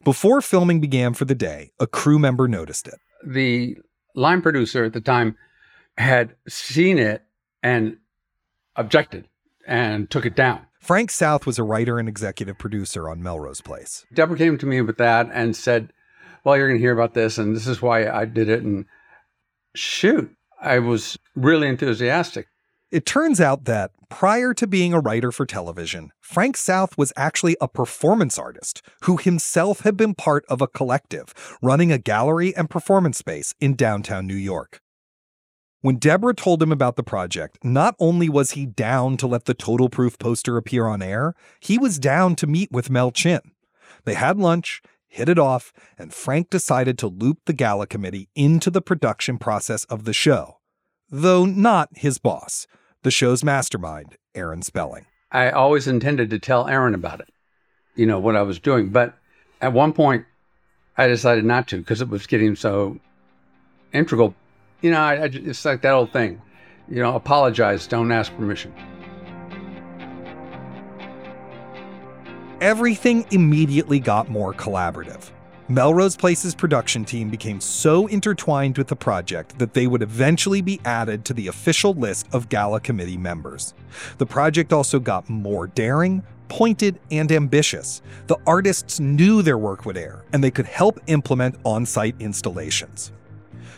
Before 0.04 0.40
filming 0.40 0.80
began 0.80 1.14
for 1.14 1.24
the 1.24 1.34
day, 1.34 1.72
a 1.80 1.88
crew 1.88 2.20
member 2.20 2.46
noticed 2.46 2.86
it. 2.86 2.94
The 3.26 3.78
line 4.14 4.42
producer 4.42 4.84
at 4.84 4.92
the 4.92 5.00
time 5.00 5.36
had 5.98 6.36
seen 6.46 6.96
it 6.96 7.24
and 7.64 7.96
objected 8.76 9.26
and 9.66 10.08
took 10.08 10.24
it 10.24 10.36
down. 10.36 10.60
Frank 10.78 11.10
South 11.10 11.46
was 11.46 11.58
a 11.58 11.64
writer 11.64 11.98
and 11.98 12.08
executive 12.08 12.58
producer 12.58 13.08
on 13.08 13.24
Melrose 13.24 13.60
Place. 13.60 14.06
Deborah 14.14 14.38
came 14.38 14.56
to 14.58 14.66
me 14.66 14.80
with 14.82 14.98
that 14.98 15.28
and 15.32 15.56
said, 15.56 15.92
Well, 16.44 16.56
you're 16.56 16.68
going 16.68 16.78
to 16.78 16.82
hear 16.82 16.94
about 16.94 17.14
this, 17.14 17.38
and 17.38 17.56
this 17.56 17.66
is 17.66 17.82
why 17.82 18.08
I 18.08 18.24
did 18.24 18.48
it. 18.48 18.62
And 18.62 18.86
shoot, 19.74 20.30
I 20.61 20.78
was 20.78 21.18
really 21.35 21.68
enthusiastic. 21.68 22.46
It 22.90 23.06
turns 23.06 23.40
out 23.40 23.66
that 23.66 23.92
prior 24.09 24.52
to 24.54 24.66
being 24.66 24.92
a 24.92 24.98
writer 24.98 25.30
for 25.30 25.46
television, 25.46 26.11
Frank 26.20 26.56
South 26.56 26.98
was 26.98 27.12
actually 27.16 27.56
a 27.61 27.68
performance 27.68 28.37
artist 28.37 28.83
who 29.02 29.16
himself 29.16 29.80
had 29.80 29.96
been 29.96 30.14
part 30.14 30.44
of 30.48 30.61
a 30.61 30.66
collective 30.66 31.33
running 31.62 31.92
a 31.92 31.98
gallery 31.98 32.54
and 32.56 32.68
performance 32.68 33.18
space 33.18 33.54
in 33.61 33.76
downtown 33.76 34.26
New 34.26 34.35
York. 34.35 34.80
When 35.83 35.96
Deborah 35.96 36.35
told 36.35 36.62
him 36.62 36.72
about 36.72 36.96
the 36.96 37.04
project, 37.04 37.59
not 37.62 37.94
only 37.98 38.28
was 38.28 38.50
he 38.50 38.66
down 38.66 39.16
to 39.18 39.26
let 39.26 39.44
the 39.44 39.54
Total 39.54 39.88
Proof 39.88 40.18
poster 40.18 40.56
appear 40.56 40.87
on 40.87 41.00
air, 41.00 41.35
he 41.61 41.78
was 41.78 41.98
down 41.98 42.35
to 42.37 42.46
meet 42.46 42.70
with 42.72 42.90
Mel 42.90 43.12
Chin. 43.12 43.40
They 44.04 44.14
had 44.14 44.37
lunch, 44.37 44.83
hit 45.10 45.28
it 45.28 45.38
off, 45.38 45.72
and 45.98 46.14
Frank 46.14 46.48
decided 46.48 46.96
to 46.98 47.08
loop 47.08 47.40
the 47.44 47.52
gala 47.52 47.86
committee 47.86 48.30
into 48.34 48.70
the 48.70 48.80
production 48.80 49.36
process 49.36 49.84
of 49.84 50.04
the 50.04 50.14
show, 50.14 50.56
though 51.10 51.44
not 51.44 51.90
his 51.92 52.16
boss 52.16 52.66
the 53.02 53.10
show's 53.10 53.42
mastermind, 53.42 54.16
Aaron 54.34 54.62
Spelling. 54.62 55.06
I 55.32 55.50
always 55.50 55.86
intended 55.86 56.30
to 56.30 56.38
tell 56.38 56.68
Aaron 56.68 56.94
about 56.94 57.20
it, 57.20 57.28
you 57.94 58.06
know, 58.06 58.18
what 58.18 58.36
I 58.36 58.42
was 58.42 58.58
doing. 58.58 58.90
But 58.90 59.14
at 59.60 59.72
one 59.72 59.92
point, 59.92 60.26
I 60.98 61.06
decided 61.06 61.44
not 61.44 61.68
to 61.68 61.78
because 61.78 62.00
it 62.00 62.08
was 62.08 62.26
getting 62.26 62.56
so 62.56 62.98
integral. 63.92 64.34
You 64.82 64.90
know, 64.90 65.00
I, 65.00 65.14
I, 65.14 65.24
it's 65.32 65.64
like 65.64 65.82
that 65.82 65.92
old 65.92 66.12
thing, 66.12 66.40
you 66.88 67.02
know, 67.02 67.14
apologize, 67.14 67.86
don't 67.86 68.12
ask 68.12 68.34
permission. 68.36 68.74
Everything 72.60 73.24
immediately 73.30 73.98
got 73.98 74.28
more 74.28 74.52
collaborative. 74.52 75.30
Melrose 75.70 76.14
Place's 76.14 76.54
production 76.54 77.06
team 77.06 77.30
became 77.30 77.58
so 77.58 78.06
intertwined 78.08 78.76
with 78.76 78.88
the 78.88 78.96
project 78.96 79.58
that 79.58 79.72
they 79.72 79.86
would 79.86 80.02
eventually 80.02 80.60
be 80.60 80.78
added 80.84 81.24
to 81.24 81.32
the 81.32 81.46
official 81.46 81.94
list 81.94 82.26
of 82.34 82.50
gala 82.50 82.78
committee 82.78 83.16
members. 83.16 83.72
The 84.18 84.26
project 84.26 84.74
also 84.74 85.00
got 85.00 85.30
more 85.30 85.68
daring, 85.68 86.22
pointed, 86.48 87.00
and 87.10 87.32
ambitious. 87.32 88.02
The 88.26 88.36
artists 88.46 89.00
knew 89.00 89.40
their 89.40 89.56
work 89.56 89.86
would 89.86 89.96
air, 89.96 90.26
and 90.34 90.44
they 90.44 90.50
could 90.50 90.66
help 90.66 91.00
implement 91.06 91.54
on 91.64 91.86
site 91.86 92.16
installations. 92.20 93.10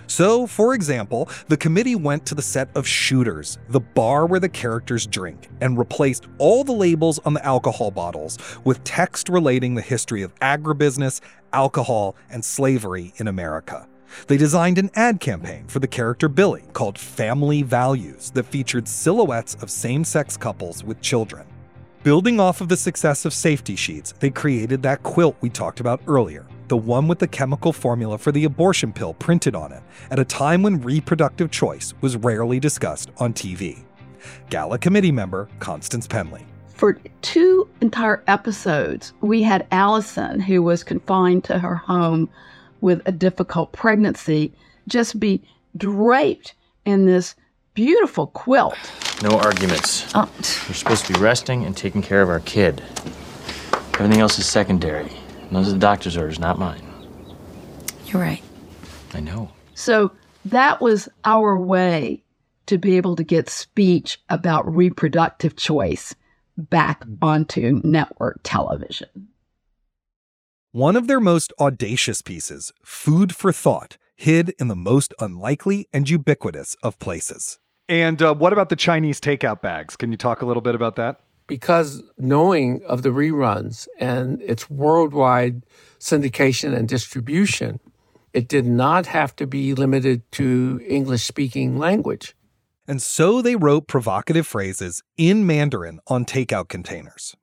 So, 0.07 0.47
for 0.47 0.75
example, 0.75 1.29
the 1.49 1.57
committee 1.57 1.95
went 1.95 2.27
to 2.27 2.35
the 2.35 2.43
set 2.43 2.69
of 2.75 2.87
Shooters, 2.87 3.59
the 3.69 3.81
bar 3.81 4.27
where 4.27 4.41
the 4.41 4.49
characters 4.49 5.07
drink, 5.07 5.49
and 5.61 5.79
replaced 5.79 6.27
all 6.39 6.65
the 6.65 6.73
labels 6.73 7.19
on 7.25 7.35
the 7.35 7.45
alcohol 7.45 7.91
bottles 7.91 8.39
with 8.65 8.83
text 8.85 9.29
relating 9.29 9.75
the 9.75 9.83
history 9.83 10.23
of 10.23 10.35
agribusiness, 10.37 11.21
alcohol, 11.53 12.17
and 12.31 12.45
slavery 12.45 13.13
in 13.17 13.29
America. 13.29 13.87
They 14.27 14.37
designed 14.37 14.79
an 14.79 14.91
ad 14.95 15.21
campaign 15.21 15.67
for 15.69 15.79
the 15.79 15.87
character 15.87 16.29
Billy 16.29 16.65
called 16.73 16.99
Family 16.99 17.63
Values 17.63 18.31
that 18.33 18.47
featured 18.47 18.87
silhouettes 18.87 19.55
of 19.57 19.71
same 19.71 20.05
sex 20.05 20.37
couples 20.37 20.85
with 20.85 21.01
children. 21.01 21.47
Building 22.03 22.41
off 22.41 22.61
of 22.61 22.69
the 22.69 22.77
success 22.77 23.25
of 23.25 23.33
safety 23.33 23.77
sheets, 23.77 24.13
they 24.19 24.31
created 24.31 24.83
that 24.83 25.03
quilt 25.03 25.37
we 25.41 25.49
talked 25.49 25.81
about 25.81 26.03
earlier, 26.07 26.45
the 26.69 26.77
one 26.77 27.09
with 27.09 27.19
the 27.19 27.29
chemical 27.29 27.73
formula 27.73 28.19
for 28.19 28.33
the 28.33 28.45
abortion 28.45 28.93
pill 28.93 29.15
printed 29.15 29.55
on 29.55 29.73
it, 29.73 29.83
at 30.11 30.19
a 30.19 30.25
time 30.25 30.63
when 30.63 30.81
reproductive 30.81 31.51
choice 31.51 31.95
was 32.01 32.17
rarely 32.17 32.61
discussed 32.61 33.11
on 33.19 33.33
TV. 33.33 33.85
Gala 34.51 34.79
committee 34.79 35.13
member 35.13 35.49
Constance 35.59 36.07
Penley. 36.07 36.47
For 36.75 36.95
two 37.23 37.69
entire 37.81 38.25
episodes, 38.27 39.13
we 39.21 39.43
had 39.43 39.67
Allison, 39.71 40.41
who 40.41 40.63
was 40.63 40.83
confined 40.83 41.45
to 41.45 41.59
her 41.59 41.77
home 41.77 42.29
with 42.81 43.01
a 43.07 43.13
difficult 43.13 43.73
pregnancy, 43.73 44.53
just 44.89 45.21
be 45.21 45.43
draped 45.77 46.55
in 46.85 47.07
this 47.07 47.37
beautiful 47.75 48.27
quilt. 48.27 48.77
No 49.23 49.39
arguments. 49.39 50.11
Oh. 50.15 50.29
We're 50.69 50.75
supposed 50.75 51.07
to 51.07 51.13
be 51.13 51.21
resting 51.21 51.65
and 51.65 51.77
taking 51.77 52.03
care 52.03 52.23
of 52.23 52.29
our 52.29 52.41
kid. 52.41 52.83
Everything 53.95 54.21
else 54.21 54.39
is 54.39 54.47
secondary. 54.47 55.11
Those 55.53 55.69
are 55.69 55.73
the 55.73 55.79
doctor's 55.79 56.17
orders, 56.17 56.39
not 56.39 56.59
mine. 56.59 56.83
You're 58.07 58.23
right. 58.23 58.43
I 59.13 59.21
know. 59.21 59.53
So 59.75 60.13
that 60.47 60.81
was 60.81 61.09
our 61.25 61.57
way 61.57 62.23
to 62.67 62.79
be 62.79 62.97
able 62.97 63.17
to 63.17 63.25
get 63.25 63.51
speech 63.51 64.19
about 64.29 64.75
reproductive 64.75 65.57
choice 65.57 66.15
back 66.57 67.05
onto 67.21 67.81
network 67.85 68.41
television. 68.43 69.29
One 70.71 70.97
of 70.97 71.07
their 71.07 71.21
most 71.21 71.53
audacious 71.61 72.23
pieces, 72.23 72.73
Food 72.83 73.35
for 73.35 73.53
Thought, 73.53 73.99
hid 74.17 74.55
in 74.59 74.69
the 74.69 74.77
most 74.77 75.13
unlikely 75.19 75.87
and 75.93 76.09
ubiquitous 76.09 76.77
of 76.83 76.99
places. 76.99 77.59
And 77.89 78.23
uh, 78.23 78.35
what 78.35 78.55
about 78.55 78.71
the 78.71 78.77
Chinese 78.77 79.21
takeout 79.21 79.61
bags? 79.61 79.97
Can 79.97 80.11
you 80.13 80.17
talk 80.17 80.41
a 80.41 80.47
little 80.47 80.63
bit 80.63 80.75
about 80.75 80.97
that? 80.97 81.21
Because 81.53 82.03
knowing 82.17 82.83
of 82.87 83.03
the 83.03 83.11
reruns 83.11 83.87
and 83.99 84.41
its 84.41 84.71
worldwide 84.71 85.67
syndication 86.01 86.75
and 86.75 86.89
distribution, 86.89 87.79
it 88.33 88.49
did 88.49 88.65
not 88.65 89.05
have 89.05 89.37
to 89.37 89.47
be 89.47 89.75
limited 89.75 90.23
to 90.33 90.81
English 90.89 91.25
speaking 91.25 91.77
language. 91.77 92.35
And 92.89 93.03
so 93.03 93.43
they 93.43 93.55
wrote 93.55 93.87
provocative 93.87 94.47
phrases 94.47 95.03
in 95.19 95.47
Mandarin 95.47 96.01
on 96.07 96.25
takeout 96.25 96.71
containers. 96.71 97.37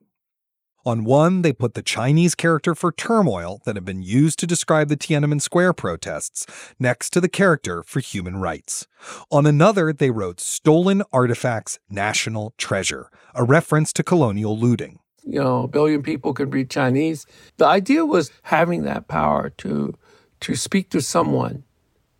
On 0.86 1.04
one, 1.04 1.42
they 1.42 1.52
put 1.52 1.74
the 1.74 1.82
Chinese 1.82 2.34
character 2.34 2.74
for 2.74 2.90
turmoil 2.90 3.60
that 3.66 3.76
had 3.76 3.84
been 3.84 4.02
used 4.02 4.38
to 4.38 4.46
describe 4.46 4.88
the 4.88 4.96
Tiananmen 4.96 5.42
Square 5.42 5.74
protests 5.74 6.46
next 6.78 7.10
to 7.10 7.20
the 7.20 7.28
character 7.28 7.82
for 7.82 8.00
human 8.00 8.38
rights. 8.38 8.86
On 9.30 9.44
another, 9.44 9.92
they 9.92 10.10
wrote 10.10 10.40
Stolen 10.40 11.02
Artifacts 11.12 11.78
National 11.90 12.54
Treasure, 12.56 13.10
a 13.34 13.44
reference 13.44 13.92
to 13.92 14.02
colonial 14.02 14.58
looting. 14.58 15.00
You 15.22 15.40
know, 15.40 15.64
a 15.64 15.68
billion 15.68 16.02
people 16.02 16.32
could 16.32 16.54
read 16.54 16.70
Chinese. 16.70 17.26
The 17.58 17.66
idea 17.66 18.06
was 18.06 18.30
having 18.44 18.84
that 18.84 19.06
power 19.06 19.50
to 19.58 19.94
to 20.40 20.54
speak 20.54 20.88
to 20.88 21.02
someone 21.02 21.64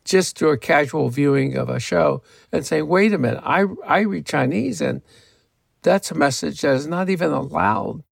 just 0.05 0.37
through 0.37 0.51
a 0.51 0.59
casual 0.59 1.09
viewing 1.09 1.57
of 1.57 1.71
a 1.71 1.81
show 1.81 2.23
and 2.53 2.67
saying, 2.67 2.87
wait 2.87 3.15
a 3.15 3.19
minute, 3.19 3.41
I, 3.43 3.65
I 3.87 4.01
read 4.01 4.27
Chinese 4.27 4.83
and 4.83 5.01
that's 5.83 6.11
a 6.11 6.15
message 6.15 6.61
that 6.61 6.75
is 6.75 6.87
not 6.87 7.09
even 7.09 7.31
allowed 7.33 8.03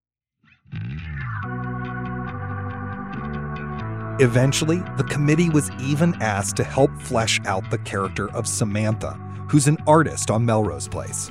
Eventually, 4.20 4.82
the 4.96 5.04
committee 5.04 5.48
was 5.48 5.70
even 5.80 6.20
asked 6.20 6.56
to 6.56 6.64
help 6.64 6.90
flesh 7.00 7.40
out 7.44 7.70
the 7.70 7.78
character 7.78 8.28
of 8.32 8.48
Samantha, 8.48 9.12
who's 9.48 9.68
an 9.68 9.78
artist 9.86 10.28
on 10.28 10.44
Melrose 10.44 10.88
Place. 10.88 11.30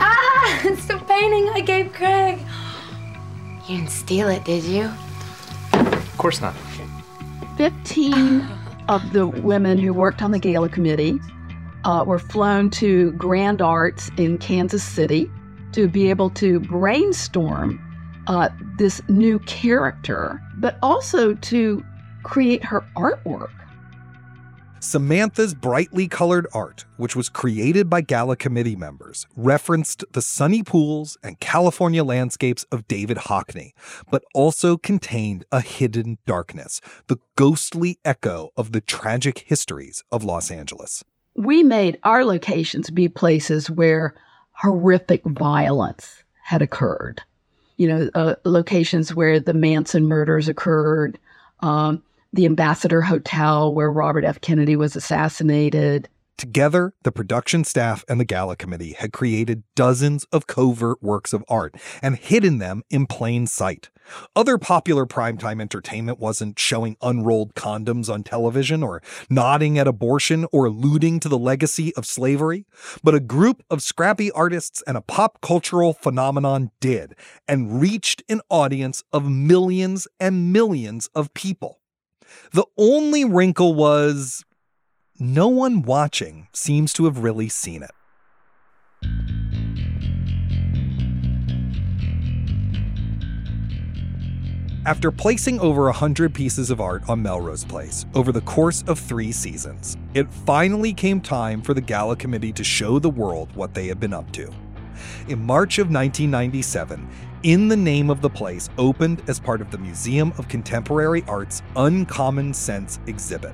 Ah, 0.00 0.60
it's 0.64 0.86
the 0.86 0.98
painting 0.98 1.48
I 1.50 1.60
gave 1.60 1.92
Craig. 1.92 2.40
You 3.68 3.76
didn't 3.76 3.90
steal 3.90 4.28
it, 4.28 4.44
did 4.44 4.64
you? 4.64 4.90
Of 5.72 6.18
course 6.18 6.40
not. 6.40 6.56
15 7.56 8.44
of 8.88 9.12
the 9.12 9.28
women 9.28 9.78
who 9.78 9.92
worked 9.92 10.20
on 10.20 10.32
the 10.32 10.40
gala 10.40 10.68
committee 10.68 11.20
uh, 11.84 12.02
were 12.04 12.18
flown 12.18 12.68
to 12.70 13.12
Grand 13.12 13.62
Arts 13.62 14.10
in 14.16 14.38
Kansas 14.38 14.82
City 14.82 15.30
to 15.70 15.86
be 15.86 16.10
able 16.10 16.30
to 16.30 16.58
brainstorm 16.58 17.80
uh, 18.28 18.50
this 18.76 19.00
new 19.08 19.38
character, 19.40 20.40
but 20.58 20.78
also 20.82 21.34
to 21.34 21.84
create 22.22 22.62
her 22.64 22.86
artwork. 22.96 23.50
Samantha's 24.80 25.54
brightly 25.54 26.06
colored 26.06 26.46
art, 26.54 26.84
which 26.98 27.16
was 27.16 27.28
created 27.28 27.90
by 27.90 28.00
gala 28.00 28.36
committee 28.36 28.76
members, 28.76 29.26
referenced 29.34 30.04
the 30.12 30.22
sunny 30.22 30.62
pools 30.62 31.18
and 31.20 31.40
California 31.40 32.04
landscapes 32.04 32.64
of 32.70 32.86
David 32.86 33.16
Hockney, 33.16 33.72
but 34.08 34.22
also 34.34 34.76
contained 34.76 35.44
a 35.50 35.60
hidden 35.62 36.18
darkness, 36.26 36.80
the 37.08 37.18
ghostly 37.34 37.98
echo 38.04 38.50
of 38.56 38.70
the 38.70 38.80
tragic 38.80 39.40
histories 39.40 40.04
of 40.12 40.22
Los 40.22 40.48
Angeles. 40.48 41.02
We 41.34 41.64
made 41.64 41.98
our 42.04 42.24
locations 42.24 42.90
be 42.90 43.08
places 43.08 43.68
where 43.68 44.14
horrific 44.52 45.24
violence 45.24 46.22
had 46.44 46.62
occurred. 46.62 47.22
You 47.78 47.88
know, 47.88 48.10
uh, 48.14 48.34
locations 48.44 49.14
where 49.14 49.40
the 49.40 49.54
Manson 49.54 50.06
murders 50.06 50.48
occurred, 50.48 51.18
um, 51.60 52.02
the 52.32 52.44
Ambassador 52.44 53.00
Hotel 53.00 53.72
where 53.72 53.90
Robert 53.90 54.24
F. 54.24 54.40
Kennedy 54.40 54.76
was 54.76 54.94
assassinated. 54.94 56.08
Together, 56.38 56.94
the 57.02 57.10
production 57.10 57.64
staff 57.64 58.04
and 58.08 58.20
the 58.20 58.24
gala 58.24 58.54
committee 58.54 58.92
had 58.92 59.12
created 59.12 59.64
dozens 59.74 60.22
of 60.30 60.46
covert 60.46 61.02
works 61.02 61.32
of 61.32 61.44
art 61.48 61.74
and 62.00 62.14
hidden 62.14 62.58
them 62.58 62.84
in 62.90 63.06
plain 63.06 63.44
sight. 63.44 63.90
Other 64.36 64.56
popular 64.56 65.04
primetime 65.04 65.60
entertainment 65.60 66.20
wasn't 66.20 66.56
showing 66.56 66.96
unrolled 67.02 67.56
condoms 67.56 68.08
on 68.08 68.22
television 68.22 68.84
or 68.84 69.02
nodding 69.28 69.80
at 69.80 69.88
abortion 69.88 70.46
or 70.52 70.66
alluding 70.66 71.18
to 71.20 71.28
the 71.28 71.36
legacy 71.36 71.92
of 71.96 72.06
slavery, 72.06 72.66
but 73.02 73.16
a 73.16 73.20
group 73.20 73.64
of 73.68 73.82
scrappy 73.82 74.30
artists 74.30 74.80
and 74.86 74.96
a 74.96 75.02
pop 75.02 75.40
cultural 75.40 75.92
phenomenon 75.92 76.70
did 76.80 77.16
and 77.48 77.80
reached 77.80 78.22
an 78.28 78.42
audience 78.48 79.02
of 79.12 79.28
millions 79.28 80.06
and 80.20 80.52
millions 80.52 81.08
of 81.16 81.34
people. 81.34 81.80
The 82.52 82.66
only 82.76 83.24
wrinkle 83.24 83.74
was 83.74 84.44
no 85.20 85.48
one 85.48 85.82
watching 85.82 86.46
seems 86.52 86.92
to 86.92 87.04
have 87.04 87.18
really 87.18 87.48
seen 87.48 87.82
it. 87.82 87.90
After 94.86 95.10
placing 95.10 95.60
over 95.60 95.84
100 95.84 96.32
pieces 96.32 96.70
of 96.70 96.80
art 96.80 97.02
on 97.08 97.20
Melrose 97.20 97.64
Place 97.64 98.06
over 98.14 98.32
the 98.32 98.40
course 98.42 98.82
of 98.86 98.98
three 98.98 99.32
seasons, 99.32 99.96
it 100.14 100.32
finally 100.32 100.94
came 100.94 101.20
time 101.20 101.60
for 101.60 101.74
the 101.74 101.80
Gala 101.80 102.16
Committee 102.16 102.52
to 102.52 102.64
show 102.64 102.98
the 102.98 103.10
world 103.10 103.54
what 103.54 103.74
they 103.74 103.86
had 103.88 104.00
been 104.00 104.14
up 104.14 104.30
to. 104.32 104.50
In 105.28 105.44
March 105.44 105.78
of 105.78 105.90
1997, 105.90 107.06
In 107.42 107.68
the 107.68 107.76
Name 107.76 108.08
of 108.08 108.22
the 108.22 108.30
Place 108.30 108.70
opened 108.78 109.22
as 109.28 109.38
part 109.38 109.60
of 109.60 109.70
the 109.70 109.78
Museum 109.78 110.32
of 110.38 110.48
Contemporary 110.48 111.22
Art's 111.28 111.62
Uncommon 111.76 112.54
Sense 112.54 112.98
exhibit. 113.06 113.52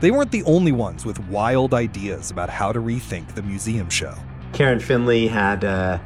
They 0.00 0.10
weren't 0.10 0.30
the 0.30 0.42
only 0.44 0.72
ones 0.72 1.04
with 1.04 1.18
wild 1.28 1.74
ideas 1.74 2.30
about 2.30 2.50
how 2.50 2.72
to 2.72 2.80
rethink 2.80 3.34
the 3.34 3.42
museum 3.42 3.88
show. 3.88 4.14
Karen 4.52 4.80
Finley 4.80 5.28
had 5.28 5.64
uh, 5.64 5.98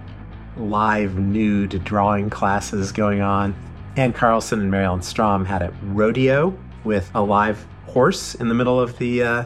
live 0.56 1.18
nude 1.18 1.82
drawing 1.84 2.30
classes 2.30 2.92
going 2.92 3.20
on. 3.20 3.54
Ann 3.96 4.12
Carlson 4.12 4.60
and 4.60 4.70
Mary 4.70 4.84
Ellen 4.84 5.02
Strom 5.02 5.44
had 5.44 5.62
a 5.62 5.72
rodeo 5.82 6.56
with 6.84 7.10
a 7.14 7.22
live 7.22 7.66
horse 7.86 8.34
in 8.34 8.48
the 8.48 8.54
middle 8.54 8.80
of 8.80 8.96
the 8.98 9.22
uh, 9.22 9.44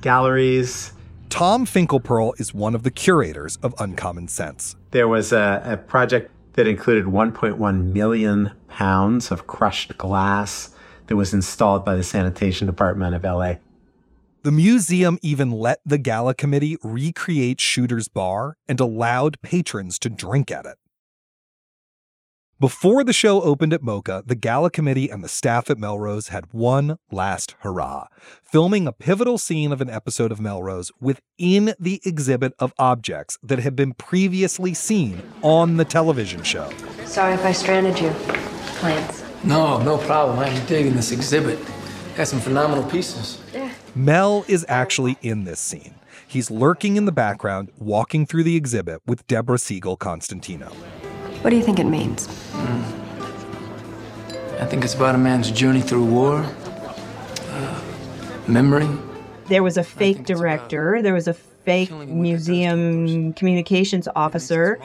galleries. 0.00 0.92
Tom 1.28 1.64
Finkelpearl 1.64 2.38
is 2.40 2.52
one 2.52 2.74
of 2.74 2.82
the 2.82 2.90
curators 2.90 3.56
of 3.62 3.74
Uncommon 3.78 4.28
Sense. 4.28 4.76
There 4.90 5.08
was 5.08 5.32
a, 5.32 5.62
a 5.64 5.76
project 5.76 6.30
that 6.54 6.66
included 6.66 7.04
1.1 7.04 7.92
million 7.92 8.50
pounds 8.68 9.30
of 9.30 9.46
crushed 9.46 9.96
glass 9.96 10.70
that 11.10 11.16
was 11.16 11.34
installed 11.34 11.84
by 11.84 11.96
the 11.96 12.04
sanitation 12.04 12.68
department 12.68 13.16
of 13.16 13.24
LA. 13.24 13.54
The 14.44 14.52
museum 14.52 15.18
even 15.22 15.50
let 15.50 15.80
the 15.84 15.98
gala 15.98 16.34
committee 16.34 16.78
recreate 16.84 17.60
Shooter's 17.60 18.06
Bar 18.06 18.56
and 18.68 18.78
allowed 18.78 19.42
patrons 19.42 19.98
to 19.98 20.08
drink 20.08 20.52
at 20.52 20.64
it. 20.66 20.76
Before 22.60 23.02
the 23.02 23.12
show 23.12 23.42
opened 23.42 23.72
at 23.72 23.82
MOCA, 23.82 24.22
the 24.24 24.36
gala 24.36 24.70
committee 24.70 25.10
and 25.10 25.24
the 25.24 25.28
staff 25.28 25.68
at 25.68 25.78
Melrose 25.78 26.28
had 26.28 26.52
one 26.52 26.96
last 27.10 27.56
hurrah, 27.60 28.06
filming 28.44 28.86
a 28.86 28.92
pivotal 28.92 29.36
scene 29.36 29.72
of 29.72 29.80
an 29.80 29.90
episode 29.90 30.30
of 30.30 30.40
Melrose 30.40 30.92
within 31.00 31.74
the 31.80 32.00
exhibit 32.04 32.52
of 32.60 32.72
objects 32.78 33.36
that 33.42 33.58
had 33.58 33.74
been 33.74 33.94
previously 33.94 34.74
seen 34.74 35.22
on 35.42 35.76
the 35.76 35.84
television 35.84 36.44
show. 36.44 36.70
Sorry 37.04 37.34
if 37.34 37.44
I 37.44 37.52
stranded 37.52 37.98
you. 37.98 38.10
Plants. 38.78 39.29
No, 39.42 39.82
no 39.82 39.96
problem. 39.98 40.38
I'm 40.38 40.66
digging 40.66 40.94
this 40.94 41.12
exhibit. 41.12 41.58
Got 42.16 42.28
some 42.28 42.40
phenomenal 42.40 42.84
pieces. 42.90 43.40
Yeah. 43.54 43.72
Mel 43.94 44.44
is 44.48 44.66
actually 44.68 45.16
in 45.22 45.44
this 45.44 45.60
scene. 45.60 45.94
He's 46.26 46.50
lurking 46.50 46.96
in 46.96 47.06
the 47.06 47.12
background, 47.12 47.70
walking 47.78 48.26
through 48.26 48.44
the 48.44 48.54
exhibit 48.54 49.00
with 49.06 49.26
Deborah 49.26 49.58
Siegel 49.58 49.96
Constantino. 49.96 50.68
What 51.40 51.50
do 51.50 51.56
you 51.56 51.62
think 51.62 51.78
it 51.78 51.86
means? 51.86 52.28
I 54.60 54.66
think 54.66 54.84
it's 54.84 54.94
about 54.94 55.14
a 55.14 55.18
man's 55.18 55.50
journey 55.50 55.80
through 55.80 56.04
war, 56.04 56.44
uh, 57.48 57.80
memory. 58.46 58.88
There 59.46 59.62
was 59.62 59.78
a 59.78 59.82
fake 59.82 60.24
director, 60.24 61.00
there 61.00 61.14
was 61.14 61.26
a 61.26 61.34
fake 61.34 61.90
museum 61.90 63.32
communications 63.32 64.06
officer, 64.14 64.78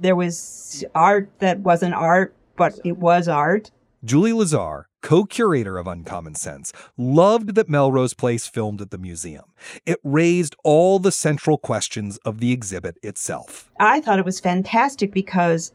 there 0.00 0.16
was 0.16 0.84
art 0.96 1.30
that 1.38 1.60
wasn't 1.60 1.94
art, 1.94 2.34
but 2.56 2.78
it 2.84 2.98
was 2.98 3.28
art. 3.28 3.70
Julie 4.02 4.32
Lazar, 4.32 4.88
co 5.02 5.24
curator 5.24 5.76
of 5.76 5.86
Uncommon 5.86 6.34
Sense, 6.34 6.72
loved 6.96 7.54
that 7.54 7.68
Melrose 7.68 8.14
Place 8.14 8.46
filmed 8.46 8.80
at 8.80 8.90
the 8.90 8.96
museum. 8.96 9.44
It 9.84 9.98
raised 10.02 10.56
all 10.64 10.98
the 10.98 11.12
central 11.12 11.58
questions 11.58 12.16
of 12.24 12.40
the 12.40 12.50
exhibit 12.50 12.96
itself. 13.02 13.70
I 13.78 14.00
thought 14.00 14.18
it 14.18 14.24
was 14.24 14.40
fantastic 14.40 15.12
because 15.12 15.72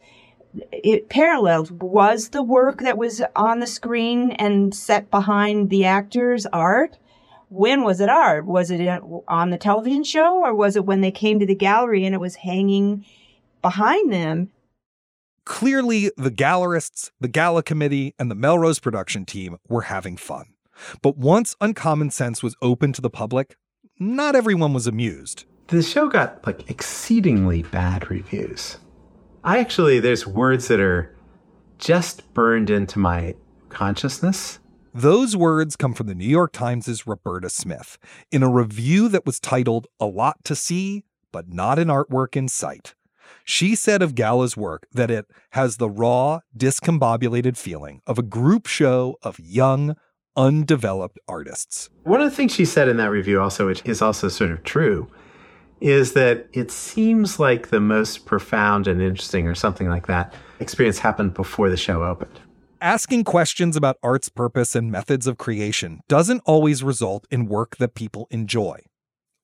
it 0.72 1.08
paralleled 1.08 1.84
was 1.84 2.30
the 2.30 2.42
work 2.42 2.82
that 2.82 2.98
was 2.98 3.22
on 3.36 3.60
the 3.60 3.68
screen 3.68 4.32
and 4.32 4.74
set 4.74 5.12
behind 5.12 5.70
the 5.70 5.86
actors 5.86 6.48
art 6.48 6.98
when 7.50 7.84
was 7.84 8.00
it 8.00 8.10
art 8.10 8.46
was 8.46 8.72
it 8.72 9.02
on 9.28 9.50
the 9.50 9.58
television 9.58 10.04
show 10.04 10.44
or 10.44 10.56
was 10.56 10.76
it 10.76 10.86
when 10.86 11.02
they 11.02 11.12
came 11.12 11.40
to 11.40 11.46
the 11.46 11.54
gallery 11.54 12.06
and 12.06 12.16
it 12.16 12.22
was 12.22 12.36
hanging 12.36 13.06
behind 13.62 14.12
them 14.14 14.50
Clearly, 15.46 16.12
the 16.18 16.32
gallerists, 16.32 17.12
the 17.20 17.28
gala 17.28 17.64
committee, 17.64 18.14
and 18.18 18.30
the 18.30 18.36
Melrose 18.36 18.80
production 18.80 19.26
team 19.26 19.58
were 19.68 19.84
having 19.84 20.18
fun. 20.18 20.56
But 21.02 21.18
once 21.18 21.56
Uncommon 21.62 22.10
Sense 22.12 22.44
was 22.44 22.56
open 22.62 22.94
to 22.94 23.02
the 23.02 23.10
public, 23.10 23.56
not 24.00 24.36
everyone 24.36 24.74
was 24.74 24.88
amused. 24.88 25.46
The 25.68 25.82
show 25.82 26.10
got 26.10 26.46
like 26.46 26.70
exceedingly 26.70 27.64
bad 27.64 28.10
reviews. 28.10 28.78
I 29.44 29.60
actually, 29.60 30.00
there's 30.00 30.28
words 30.28 30.68
that 30.68 30.80
are 30.80 31.16
just 31.78 32.34
burned 32.34 32.70
into 32.70 33.00
my 33.00 33.36
consciousness. 33.70 34.60
Those 34.94 35.36
words 35.36 35.76
come 35.76 35.94
from 35.94 36.08
the 36.08 36.16
New 36.16 36.28
York 36.28 36.54
Times' 36.54 37.06
Roberta 37.06 37.50
Smith 37.50 37.98
in 38.32 38.44
a 38.44 38.50
review 38.50 39.10
that 39.10 39.26
was 39.26 39.40
titled 39.40 39.88
A 40.00 40.06
Lot 40.06 40.44
to 40.46 40.56
See, 40.56 41.04
but 41.32 41.50
Not 41.50 41.78
an 41.80 41.90
Artwork 41.90 42.36
in 42.36 42.48
Sight. 42.48 42.96
She 43.48 43.76
said 43.76 44.02
of 44.02 44.16
Gala's 44.16 44.58
work 44.58 44.88
that 44.92 45.12
it 45.12 45.28
has 45.52 45.78
the 45.78 45.90
raw, 45.90 46.40
discombobulated 46.58 47.56
feeling 47.56 48.02
of 48.08 48.18
a 48.18 48.24
group 48.24 48.66
show 48.66 49.18
of 49.22 49.40
young, 49.40 49.96
undeveloped 50.36 51.20
artists. 51.28 51.92
One 52.04 52.22
of 52.22 52.30
the 52.30 52.36
things 52.36 52.56
she 52.56 52.66
said 52.66 52.90
in 52.90 52.98
that 52.98 53.12
review, 53.12 53.40
also, 53.40 53.68
which 53.68 53.84
is 53.86 54.02
also 54.02 54.30
sort 54.30 54.50
of 54.50 54.64
true, 54.64 55.08
is 55.80 56.14
that 56.14 56.48
it 56.54 56.72
seems 56.72 57.40
like 57.40 57.70
the 57.70 57.80
most 57.80 58.26
profound 58.26 58.88
and 58.88 59.00
interesting, 59.00 59.48
or 59.48 59.54
something 59.54 59.88
like 59.88 60.08
that, 60.08 60.34
experience 60.60 60.98
happened 60.98 61.36
before 61.36 61.70
the 61.70 61.78
show 61.78 62.04
opened. 62.04 62.40
Asking 62.82 63.24
questions 63.24 63.76
about 63.76 63.98
art's 64.02 64.28
purpose 64.28 64.76
and 64.76 64.92
methods 64.92 65.28
of 65.28 65.38
creation 65.38 66.02
doesn't 66.08 66.42
always 66.46 66.82
result 66.82 67.28
in 67.30 67.46
work 67.46 67.78
that 67.78 67.94
people 67.94 68.28
enjoy 68.32 68.80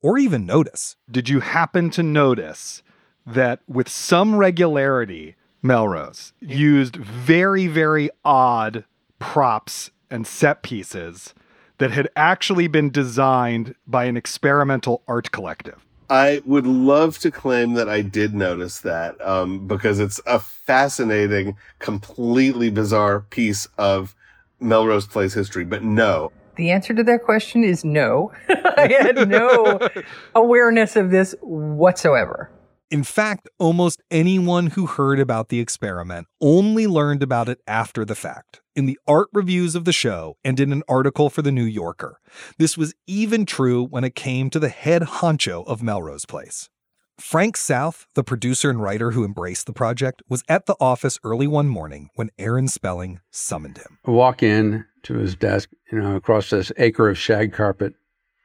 or 0.01 0.17
even 0.17 0.47
notice. 0.47 0.97
Did 1.09 1.29
you 1.29 1.41
happen 1.41 1.91
to 1.91 2.01
notice 2.01 2.81
that 3.25 3.59
with 3.67 3.87
some 3.89 4.35
regularity, 4.35 5.35
Melrose 5.61 6.33
used 6.39 6.95
very, 6.95 7.67
very 7.67 8.09
odd 8.25 8.85
props 9.19 9.91
and 10.09 10.25
set 10.25 10.63
pieces 10.63 11.33
that 11.77 11.91
had 11.91 12.09
actually 12.15 12.67
been 12.67 12.89
designed 12.89 13.75
by 13.87 14.05
an 14.05 14.17
experimental 14.17 15.03
art 15.07 15.31
collective. 15.31 15.85
I 16.09 16.41
would 16.45 16.67
love 16.67 17.19
to 17.19 17.31
claim 17.31 17.73
that 17.75 17.87
I 17.87 18.01
did 18.01 18.33
notice 18.33 18.81
that 18.81 19.19
um, 19.25 19.65
because 19.65 19.99
it's 19.99 20.19
a 20.25 20.39
fascinating, 20.39 21.55
completely 21.79 22.69
bizarre 22.69 23.21
piece 23.21 23.67
of 23.77 24.13
Melrose 24.59 25.07
Place 25.07 25.33
history. 25.33 25.63
But 25.63 25.83
no, 25.83 26.31
The 26.57 26.69
answer 26.69 26.93
to 26.93 27.03
that 27.03 27.23
question 27.23 27.63
is 27.63 27.85
no. 27.85 28.33
I 28.49 28.91
had 28.99 29.29
no 29.29 29.79
awareness 30.35 30.95
of 30.95 31.11
this 31.11 31.33
whatsoever. 31.41 32.51
In 32.91 33.05
fact, 33.05 33.47
almost 33.57 34.01
anyone 34.11 34.67
who 34.67 34.85
heard 34.85 35.17
about 35.17 35.47
the 35.47 35.61
experiment 35.61 36.27
only 36.41 36.87
learned 36.87 37.23
about 37.23 37.47
it 37.47 37.61
after 37.65 38.03
the 38.03 38.15
fact, 38.15 38.59
in 38.75 38.85
the 38.85 38.99
art 39.07 39.29
reviews 39.31 39.75
of 39.75 39.85
the 39.85 39.93
show 39.93 40.35
and 40.43 40.59
in 40.59 40.73
an 40.73 40.83
article 40.89 41.29
for 41.29 41.41
The 41.41 41.53
New 41.53 41.63
Yorker. 41.63 42.19
This 42.59 42.77
was 42.77 42.93
even 43.07 43.45
true 43.45 43.85
when 43.85 44.03
it 44.03 44.13
came 44.13 44.49
to 44.49 44.59
the 44.59 44.67
head 44.67 45.03
honcho 45.03 45.65
of 45.67 45.81
Melrose 45.81 46.25
Place. 46.25 46.69
Frank 47.17 47.55
South, 47.55 48.07
the 48.13 48.25
producer 48.25 48.69
and 48.69 48.83
writer 48.83 49.11
who 49.11 49.23
embraced 49.23 49.67
the 49.67 49.73
project, 49.73 50.21
was 50.27 50.43
at 50.49 50.65
the 50.65 50.75
office 50.81 51.17
early 51.23 51.47
one 51.47 51.69
morning 51.69 52.09
when 52.15 52.29
Aaron 52.37 52.67
Spelling 52.67 53.21
summoned 53.31 53.77
him. 53.77 53.99
I 54.05 54.11
walk 54.11 54.43
in 54.43 54.83
to 55.03 55.13
his 55.13 55.33
desk, 55.37 55.69
you 55.93 56.01
know, 56.01 56.17
across 56.17 56.49
this 56.49 56.73
acre 56.75 57.09
of 57.09 57.17
shag 57.17 57.53
carpet. 57.53 57.93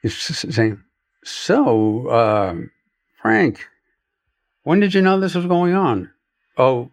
He's 0.02 0.16
saying, 0.16 0.80
So, 1.24 2.06
uh, 2.06 2.54
Frank, 3.20 3.66
when 4.66 4.80
did 4.80 4.94
you 4.94 5.00
know 5.00 5.20
this 5.20 5.36
was 5.36 5.46
going 5.46 5.74
on? 5.74 6.10
Oh, 6.58 6.90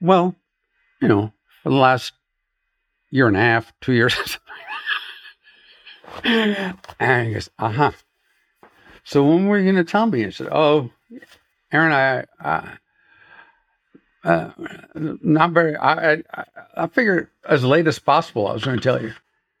well, 0.00 0.36
you 1.02 1.08
know, 1.08 1.32
for 1.64 1.70
the 1.70 1.74
last 1.74 2.12
year 3.10 3.26
and 3.26 3.36
a 3.36 3.40
half, 3.40 3.72
two 3.80 3.94
years. 3.94 4.38
and 6.24 7.26
he 7.26 7.34
goes, 7.34 7.50
Uh 7.58 7.72
huh. 7.72 7.90
So, 9.02 9.24
when 9.24 9.48
were 9.48 9.58
you 9.58 9.64
going 9.64 9.84
to 9.84 9.90
tell 9.90 10.06
me? 10.06 10.24
I 10.24 10.30
said, 10.30 10.46
Oh, 10.52 10.88
Aaron, 11.72 11.92
I, 11.92 12.26
I 12.38 12.78
uh, 14.22 14.50
not 14.94 15.50
very. 15.50 15.76
I, 15.76 16.12
I 16.12 16.44
I 16.76 16.86
figured 16.86 17.26
as 17.48 17.64
late 17.64 17.88
as 17.88 17.98
possible. 17.98 18.46
I 18.46 18.52
was 18.52 18.64
going 18.64 18.76
to 18.76 18.82
tell 18.82 19.02
you. 19.02 19.12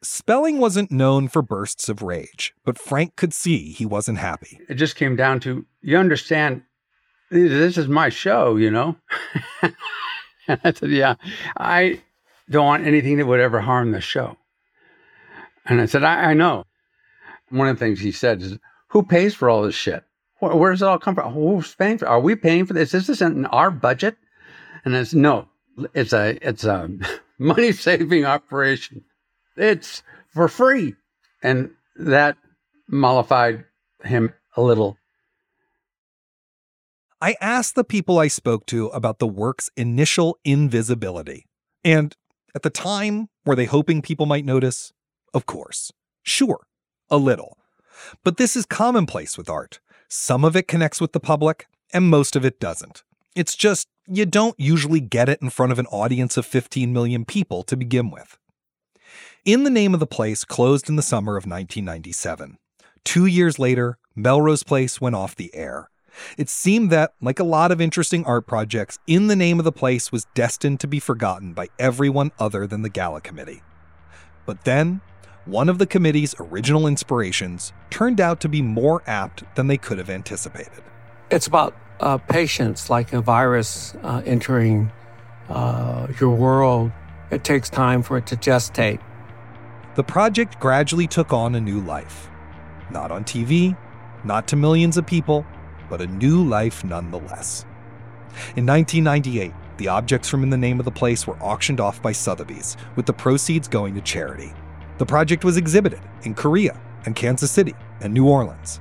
Spelling 0.02 0.58
wasn't 0.58 0.92
known 0.92 1.26
for 1.26 1.42
bursts 1.42 1.88
of 1.88 2.00
rage, 2.00 2.54
but 2.64 2.78
Frank 2.78 3.16
could 3.16 3.34
see 3.34 3.72
he 3.72 3.84
wasn't 3.84 4.18
happy. 4.18 4.60
It 4.68 4.74
just 4.74 4.94
came 4.94 5.16
down 5.16 5.40
to 5.40 5.66
you 5.82 5.96
understand. 5.96 6.62
This 7.30 7.76
is 7.76 7.88
my 7.88 8.08
show, 8.08 8.56
you 8.56 8.70
know. 8.70 8.96
and 9.62 10.60
I 10.62 10.72
said, 10.72 10.90
"Yeah, 10.90 11.16
I 11.56 12.00
don't 12.48 12.66
want 12.66 12.86
anything 12.86 13.16
that 13.16 13.26
would 13.26 13.40
ever 13.40 13.60
harm 13.60 13.90
the 13.90 14.00
show." 14.00 14.36
And 15.64 15.80
I 15.80 15.86
said, 15.86 16.04
"I, 16.04 16.30
I 16.30 16.34
know." 16.34 16.64
One 17.48 17.68
of 17.68 17.78
the 17.78 17.84
things 17.84 18.00
he 18.00 18.12
said 18.12 18.42
is, 18.42 18.58
"Who 18.88 19.02
pays 19.02 19.34
for 19.34 19.50
all 19.50 19.62
this 19.62 19.74
shit? 19.74 20.04
Where, 20.38 20.54
where 20.54 20.70
does 20.70 20.82
it 20.82 20.88
all 20.88 20.98
come 20.98 21.14
from? 21.16 21.32
Who's 21.32 21.74
paying 21.74 21.98
for? 21.98 22.06
Are 22.06 22.20
we 22.20 22.36
paying 22.36 22.66
for 22.66 22.74
this? 22.74 22.94
Is 22.94 23.08
this 23.08 23.20
in 23.20 23.46
our 23.46 23.70
budget?" 23.70 24.16
And 24.84 24.94
it's 24.94 25.14
no, 25.14 25.48
it's 25.94 26.12
a 26.12 26.38
it's 26.46 26.64
a 26.64 26.88
money 27.38 27.72
saving 27.72 28.24
operation. 28.24 29.04
It's 29.56 30.02
for 30.28 30.46
free, 30.46 30.94
and 31.42 31.70
that 31.96 32.36
mollified 32.88 33.64
him 34.04 34.32
a 34.56 34.62
little. 34.62 34.96
I 37.26 37.34
asked 37.40 37.74
the 37.74 37.82
people 37.82 38.20
I 38.20 38.28
spoke 38.28 38.66
to 38.66 38.86
about 38.90 39.18
the 39.18 39.26
work's 39.26 39.68
initial 39.76 40.38
invisibility. 40.44 41.48
And 41.82 42.14
at 42.54 42.62
the 42.62 42.70
time, 42.70 43.30
were 43.44 43.56
they 43.56 43.64
hoping 43.64 44.00
people 44.00 44.26
might 44.26 44.44
notice? 44.44 44.92
Of 45.34 45.44
course. 45.44 45.90
Sure, 46.22 46.68
a 47.10 47.16
little. 47.16 47.58
But 48.22 48.36
this 48.36 48.54
is 48.54 48.64
commonplace 48.64 49.36
with 49.36 49.50
art. 49.50 49.80
Some 50.08 50.44
of 50.44 50.54
it 50.54 50.68
connects 50.68 51.00
with 51.00 51.14
the 51.14 51.18
public, 51.18 51.66
and 51.92 52.08
most 52.08 52.36
of 52.36 52.44
it 52.44 52.60
doesn't. 52.60 53.02
It's 53.34 53.56
just 53.56 53.88
you 54.06 54.24
don't 54.24 54.54
usually 54.56 55.00
get 55.00 55.28
it 55.28 55.42
in 55.42 55.50
front 55.50 55.72
of 55.72 55.80
an 55.80 55.86
audience 55.86 56.36
of 56.36 56.46
15 56.46 56.92
million 56.92 57.24
people 57.24 57.64
to 57.64 57.76
begin 57.76 58.12
with. 58.12 58.38
In 59.44 59.64
the 59.64 59.70
Name 59.70 59.94
of 59.94 59.98
the 59.98 60.06
Place 60.06 60.44
closed 60.44 60.88
in 60.88 60.94
the 60.94 61.02
summer 61.02 61.32
of 61.32 61.42
1997. 61.42 62.58
Two 63.02 63.26
years 63.26 63.58
later, 63.58 63.98
Melrose 64.14 64.62
Place 64.62 65.00
went 65.00 65.16
off 65.16 65.34
the 65.34 65.52
air. 65.56 65.90
It 66.36 66.48
seemed 66.48 66.90
that, 66.90 67.12
like 67.20 67.38
a 67.38 67.44
lot 67.44 67.72
of 67.72 67.80
interesting 67.80 68.24
art 68.24 68.46
projects, 68.46 68.98
In 69.06 69.26
the 69.26 69.36
Name 69.36 69.58
of 69.58 69.64
the 69.64 69.72
Place 69.72 70.12
was 70.12 70.26
destined 70.34 70.80
to 70.80 70.86
be 70.86 71.00
forgotten 71.00 71.52
by 71.52 71.68
everyone 71.78 72.32
other 72.38 72.66
than 72.66 72.82
the 72.82 72.88
Gala 72.88 73.20
Committee. 73.20 73.62
But 74.44 74.64
then, 74.64 75.00
one 75.44 75.68
of 75.68 75.78
the 75.78 75.86
committee's 75.86 76.34
original 76.40 76.86
inspirations 76.86 77.72
turned 77.90 78.20
out 78.20 78.40
to 78.40 78.48
be 78.48 78.62
more 78.62 79.02
apt 79.06 79.44
than 79.54 79.68
they 79.68 79.76
could 79.76 79.98
have 79.98 80.10
anticipated. 80.10 80.82
It's 81.30 81.46
about 81.46 81.76
uh, 82.00 82.18
patience, 82.18 82.90
like 82.90 83.12
a 83.12 83.20
virus 83.20 83.94
uh, 84.02 84.22
entering 84.26 84.90
uh, 85.48 86.08
your 86.20 86.34
world. 86.34 86.92
It 87.30 87.44
takes 87.44 87.70
time 87.70 88.02
for 88.02 88.16
it 88.18 88.26
to 88.28 88.36
gestate. 88.36 89.00
The 89.94 90.04
project 90.04 90.60
gradually 90.60 91.06
took 91.06 91.32
on 91.32 91.54
a 91.54 91.60
new 91.60 91.80
life. 91.80 92.28
Not 92.90 93.10
on 93.10 93.24
TV, 93.24 93.76
not 94.24 94.46
to 94.48 94.56
millions 94.56 94.96
of 94.96 95.06
people, 95.06 95.46
but 95.88 96.00
a 96.00 96.06
new 96.06 96.44
life 96.44 96.84
nonetheless. 96.84 97.64
In 98.56 98.66
1998, 98.66 99.52
the 99.78 99.88
objects 99.88 100.28
from 100.28 100.42
In 100.42 100.50
the 100.50 100.56
Name 100.56 100.78
of 100.78 100.84
the 100.84 100.90
Place 100.90 101.26
were 101.26 101.36
auctioned 101.42 101.80
off 101.80 102.00
by 102.02 102.12
Sotheby's, 102.12 102.76
with 102.96 103.06
the 103.06 103.12
proceeds 103.12 103.68
going 103.68 103.94
to 103.94 104.00
charity. 104.00 104.52
The 104.98 105.06
project 105.06 105.44
was 105.44 105.56
exhibited 105.56 106.00
in 106.22 106.34
Korea 106.34 106.80
and 107.04 107.14
Kansas 107.14 107.50
City 107.50 107.74
and 108.00 108.12
New 108.12 108.26
Orleans. 108.28 108.80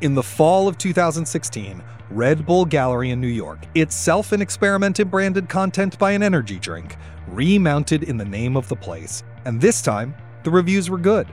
In 0.00 0.14
the 0.14 0.22
fall 0.22 0.68
of 0.68 0.78
2016, 0.78 1.82
Red 2.10 2.46
Bull 2.46 2.64
Gallery 2.64 3.10
in 3.10 3.20
New 3.20 3.26
York, 3.26 3.58
itself 3.74 4.32
an 4.32 4.40
experiment 4.40 4.98
in 5.00 5.08
branded 5.08 5.48
content 5.48 5.98
by 5.98 6.12
an 6.12 6.22
energy 6.22 6.58
drink, 6.58 6.96
remounted 7.26 8.04
in 8.04 8.16
the 8.16 8.24
name 8.24 8.56
of 8.56 8.68
the 8.68 8.76
place, 8.76 9.24
and 9.44 9.60
this 9.60 9.82
time, 9.82 10.14
the 10.44 10.50
reviews 10.50 10.88
were 10.88 10.98
good. 10.98 11.26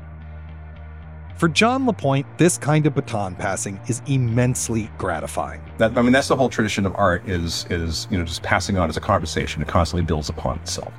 For 1.36 1.50
John 1.50 1.86
LaPointe, 1.86 2.26
this 2.38 2.58
kind 2.58 2.88
of 2.88 2.96
baton 2.96 3.36
passing 3.36 3.78
is 3.90 4.02
immensely 4.08 4.90
gratifying. 4.98 5.62
That 5.80 5.98
I 5.98 6.02
mean, 6.02 6.14
that's 6.14 6.30
the 6.30 6.36
whole 6.36 6.48
tradition 6.48 6.86
of 6.86 6.96
art 6.96 7.28
is 7.28 7.66
is 7.70 8.08
you 8.10 8.18
know 8.18 8.24
just 8.24 8.42
passing 8.42 8.78
on 8.78 8.88
as 8.88 8.96
a 8.96 9.02
conversation. 9.02 9.62
It 9.62 9.68
constantly 9.68 10.06
builds 10.06 10.30
upon 10.30 10.60
itself. 10.60 10.94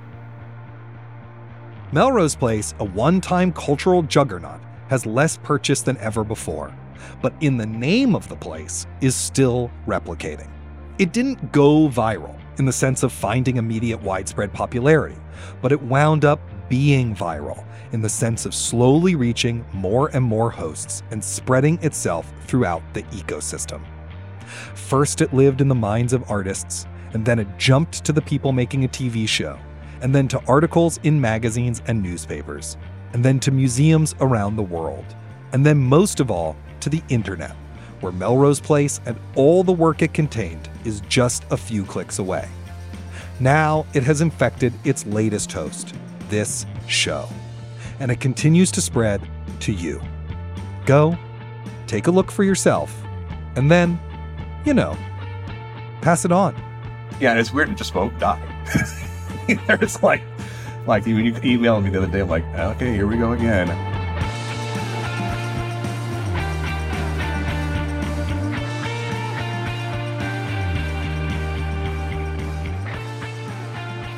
Melrose 1.91 2.37
Place, 2.37 2.75
a 2.81 2.85
one 2.85 3.23
time 3.23 3.51
cultural 3.51 4.03
juggernaut, 4.03 4.61
has 4.89 5.07
less 5.07 5.39
purchase 5.39 5.81
than 5.81 5.97
ever 5.99 6.23
before, 6.23 6.71
but 7.23 7.33
in 7.41 7.57
the 7.57 7.67
name 7.67 8.15
of 8.15 8.29
the 8.29 8.37
place 8.37 8.87
is 9.01 9.15
still 9.15 9.71
replicating. 9.87 10.51
It 10.99 11.15
didn't 11.15 11.51
go 11.51 11.89
viral 11.89 12.39
in 12.59 12.67
the 12.67 12.73
sense 12.73 13.03
of 13.03 13.11
finding 13.11 13.57
immediate 13.57 14.03
widespread 14.03 14.53
popularity, 14.53 15.17
but 15.63 15.73
it 15.73 15.81
wound 15.81 16.27
up 16.27 16.41
being 16.69 17.15
viral 17.15 17.65
in 17.93 18.01
the 18.01 18.09
sense 18.09 18.47
of 18.47 18.55
slowly 18.55 19.15
reaching 19.15 19.65
more 19.73 20.09
and 20.15 20.25
more 20.25 20.51
hosts 20.51 21.03
and 21.11 21.23
spreading 21.23 21.83
itself 21.83 22.33
throughout 22.47 22.83
the 22.95 23.03
ecosystem. 23.05 23.83
First, 24.75 25.21
it 25.21 25.35
lived 25.35 25.61
in 25.61 25.69
the 25.69 25.75
minds 25.75 26.13
of 26.13 26.31
artists, 26.31 26.87
and 27.13 27.25
then 27.25 27.39
it 27.39 27.59
jumped 27.59 28.05
to 28.05 28.13
the 28.13 28.23
people 28.23 28.53
making 28.53 28.85
a 28.85 28.89
TV 28.89 29.29
show, 29.29 29.59
and 30.03 30.15
then 30.15 30.29
to 30.29 30.43
articles 30.47 30.99
in 31.03 31.21
magazines 31.21 31.83
and 31.87 32.03
newspapers, 32.03 32.77
and 33.13 33.25
then 33.25 33.41
to 33.41 33.51
museums 33.51 34.15
around 34.21 34.57
the 34.57 34.63
world, 34.63 35.17
and 35.53 35.65
then 35.65 35.79
most 35.79 36.21
of 36.21 36.31
all 36.31 36.57
to 36.81 36.89
the 36.89 37.03
internet, 37.09 37.57
where 38.01 38.13
Melrose 38.13 38.61
Place 38.61 39.01
and 39.07 39.19
all 39.35 39.65
the 39.65 39.73
work 39.73 40.03
it 40.03 40.13
contained 40.13 40.69
is 40.85 41.01
just 41.09 41.45
a 41.51 41.57
few 41.57 41.85
clicks 41.85 42.19
away. 42.19 42.49
Now 43.41 43.87
it 43.95 44.03
has 44.03 44.21
infected 44.21 44.73
its 44.85 45.07
latest 45.07 45.53
host, 45.53 45.95
this 46.29 46.67
show, 46.89 47.29
and 48.01 48.11
it 48.11 48.21
continues 48.21 48.71
to 48.73 48.81
spread 48.81 49.21
to 49.61 49.73
you. 49.73 50.01
Go, 50.85 51.17
take 51.87 52.07
a 52.07 52.11
look 52.11 52.31
for 52.31 52.45
yourself, 52.45 52.95
and 53.57 53.71
then, 53.71 53.99
you 54.65 54.75
know, 54.75 54.97
pass 56.03 56.25
it 56.25 56.33
on. 56.33 56.55
Yeah, 57.21 57.31
and 57.31 57.41
it's 57.41 57.53
weird 57.53 57.69
to 57.69 57.75
just 57.75 57.95
won't 57.95 58.19
die. 58.19 58.43
There's 59.67 60.03
like, 60.03 60.23
like 60.87 61.07
when 61.07 61.25
you 61.25 61.33
emailed 61.35 61.85
me 61.85 61.91
the 61.91 61.99
other 62.03 62.13
day, 62.13 62.21
I'm 62.21 62.29
like, 62.29 62.45
okay, 62.45 62.93
here 62.93 63.07
we 63.07 63.17
go 63.17 63.33
again. 63.33 63.69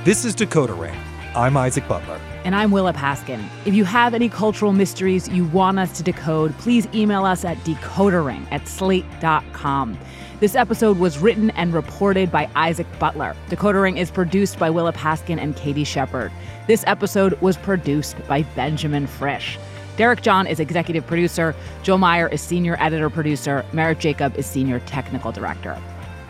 This 0.09 0.25
is 0.25 0.35
Decoder 0.35 0.81
Ring, 0.81 0.98
I'm 1.35 1.57
Isaac 1.57 1.87
Butler. 1.87 2.19
And 2.45 2.55
I'm 2.55 2.71
Willa 2.71 2.95
Paskin. 2.95 3.47
If 3.67 3.75
you 3.75 3.85
have 3.85 4.15
any 4.15 4.31
cultural 4.31 4.73
mysteries 4.73 5.29
you 5.29 5.45
want 5.47 5.79
us 5.79 5.97
to 5.99 6.03
decode, 6.03 6.57
please 6.59 6.89
email 6.95 7.25
us 7.25 7.45
at 7.45 7.59
decodering 7.59 8.47
at 8.51 8.67
slate.com. 8.67 9.99
This 10.41 10.55
episode 10.55 10.99
was 10.99 11.19
written 11.19 11.51
and 11.51 11.75
reported 11.75 12.33
by 12.33 12.49
Isaac 12.55 12.87
Butler. 12.99 13.37
Decoder 13.49 13.83
Ring 13.83 13.99
is 13.99 14.11
produced 14.11 14.59
by 14.59 14.71
Willa 14.71 14.93
Paskin 14.93 15.39
and 15.39 15.55
Katie 15.55 15.85
Shepherd. 15.85 16.33
This 16.67 16.83
episode 16.87 17.39
was 17.43 17.57
produced 17.59 18.17
by 18.27 18.43
Benjamin 18.55 19.07
Frisch. 19.07 19.59
Derek 19.99 20.23
John 20.23 20.47
is 20.47 20.61
executive 20.61 21.07
producer. 21.07 21.55
Joel 21.83 21.99
Meyer 21.99 22.29
is 22.29 22.41
senior 22.41 22.77
editor 22.81 23.11
producer. 23.11 23.67
Merritt 23.73 23.99
Jacob 23.99 24.37
is 24.37 24.47
senior 24.47 24.79
technical 24.81 25.33
director. 25.33 25.77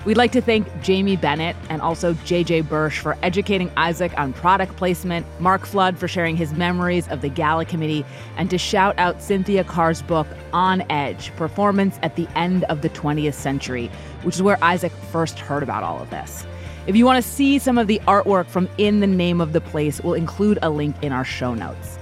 We'd 0.09 0.17
like 0.17 0.33
to 0.33 0.41
thank 0.41 0.67
Jamie 0.81 1.17
Bennett 1.17 1.55
and 1.69 1.83
also 1.83 2.15
JJ 2.15 2.65
Bersch 2.65 2.97
for 2.97 3.19
educating 3.23 3.71
Isaac 3.77 4.19
on 4.19 4.33
product 4.33 4.75
placement, 4.75 5.27
Mark 5.39 5.67
Flood 5.67 5.99
for 5.99 6.09
sharing 6.09 6.35
his 6.35 6.55
memories 6.55 7.07
of 7.09 7.21
the 7.21 7.29
Gala 7.29 7.67
Committee, 7.67 8.07
and 8.39 8.49
to 8.49 8.57
shout 8.57 8.99
out 8.99 9.21
Cynthia 9.21 9.65
Carr's 9.65 10.01
book, 10.01 10.27
On 10.55 10.83
Edge 10.91 11.31
Performance 11.37 11.99
at 12.03 12.17
the 12.17 12.27
End 12.37 12.65
of 12.71 12.81
the 12.81 12.89
20th 12.89 13.35
Century, 13.35 13.91
which 14.23 14.35
is 14.35 14.43
where 14.43 14.57
Isaac 14.65 14.93
first 15.13 15.39
heard 15.39 15.63
about 15.63 15.83
all 15.83 16.01
of 16.01 16.09
this. 16.09 16.47
If 16.87 16.97
you 16.97 17.05
want 17.05 17.23
to 17.23 17.31
see 17.31 17.59
some 17.59 17.77
of 17.77 17.87
the 17.87 18.01
artwork 18.07 18.47
from 18.47 18.67
In 18.79 19.01
the 19.01 19.07
Name 19.07 19.43
of 19.43 19.53
the 19.53 19.61
Place, 19.61 20.01
we'll 20.01 20.15
include 20.15 20.59
a 20.63 20.71
link 20.71 20.97
in 21.03 21.13
our 21.13 21.23
show 21.23 21.53
notes. 21.53 21.98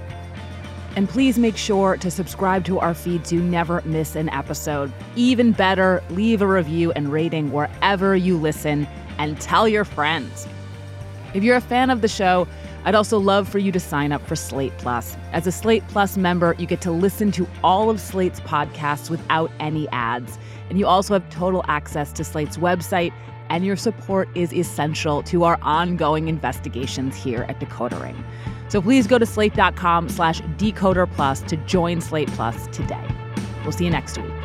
And 0.97 1.09
please 1.09 1.39
make 1.39 1.59
sure 1.59 1.99
to 1.99 2.11
subscribe 2.11 2.65
to 2.65 2.79
our 2.81 2.95
feed 2.95 3.27
so 3.27 3.37
you 3.37 3.43
never 3.43 3.83
miss 3.85 4.17
an 4.17 4.31
episode. 4.31 4.91
Even 5.15 5.53
better, 5.53 6.03
leave 6.09 6.41
a 6.41 6.47
review 6.47 6.91
and 6.93 7.13
rating 7.13 7.53
wherever 7.53 8.17
you 8.17 8.39
listen 8.39 8.89
and 9.19 9.39
tell 9.39 9.69
your 9.69 9.85
friends. 9.85 10.49
If 11.35 11.45
you're 11.45 11.57
a 11.57 11.61
fan 11.61 11.91
of 11.91 12.01
the 12.01 12.09
show, 12.09 12.49
I'd 12.87 12.95
also 12.95 13.19
love 13.19 13.47
for 13.47 13.59
you 13.59 13.73
to 13.73 13.81
sign 13.81 14.11
up 14.11 14.27
for 14.27 14.37
Slate 14.37 14.73
Plus. 14.79 15.17
As 15.33 15.47
a 15.47 15.53
Slate 15.53 15.87
Plus 15.89 16.17
member, 16.17 16.55
you 16.59 16.67
get 16.67 16.81
to 16.83 16.93
listen 16.93 17.31
to 17.33 17.47
all 17.63 17.91
of 17.91 18.01
Slate's 18.01 18.41
podcasts 18.41 19.11
without 19.11 19.51
any 19.61 19.89
ads. 19.89 20.39
And 20.71 20.79
you 20.79 20.87
also 20.87 21.13
have 21.13 21.29
total 21.29 21.63
access 21.69 22.11
to 22.13 22.25
Slate's 22.25 22.57
website, 22.57 23.13
and 23.51 23.65
your 23.65 23.77
support 23.77 24.29
is 24.35 24.53
essential 24.53 25.23
to 25.25 25.45
our 25.45 25.59
ongoing 25.63 26.29
investigations 26.29 27.17
here 27.17 27.45
at 27.49 27.61
Decoder 27.61 28.03
Ring. 28.03 28.25
So 28.69 28.83
please 28.83 29.07
go 29.07 29.19
to 29.19 29.27
slate.com 29.27 30.09
slash 30.09 30.41
decoder 30.59 31.11
plus 31.11 31.41
to 31.43 31.57
join 31.59 32.01
Slate 32.01 32.29
Plus 32.29 32.67
today. 32.69 33.07
We'll 33.63 33.73
see 33.73 33.85
you 33.85 33.91
next 33.91 34.19
week. 34.19 34.36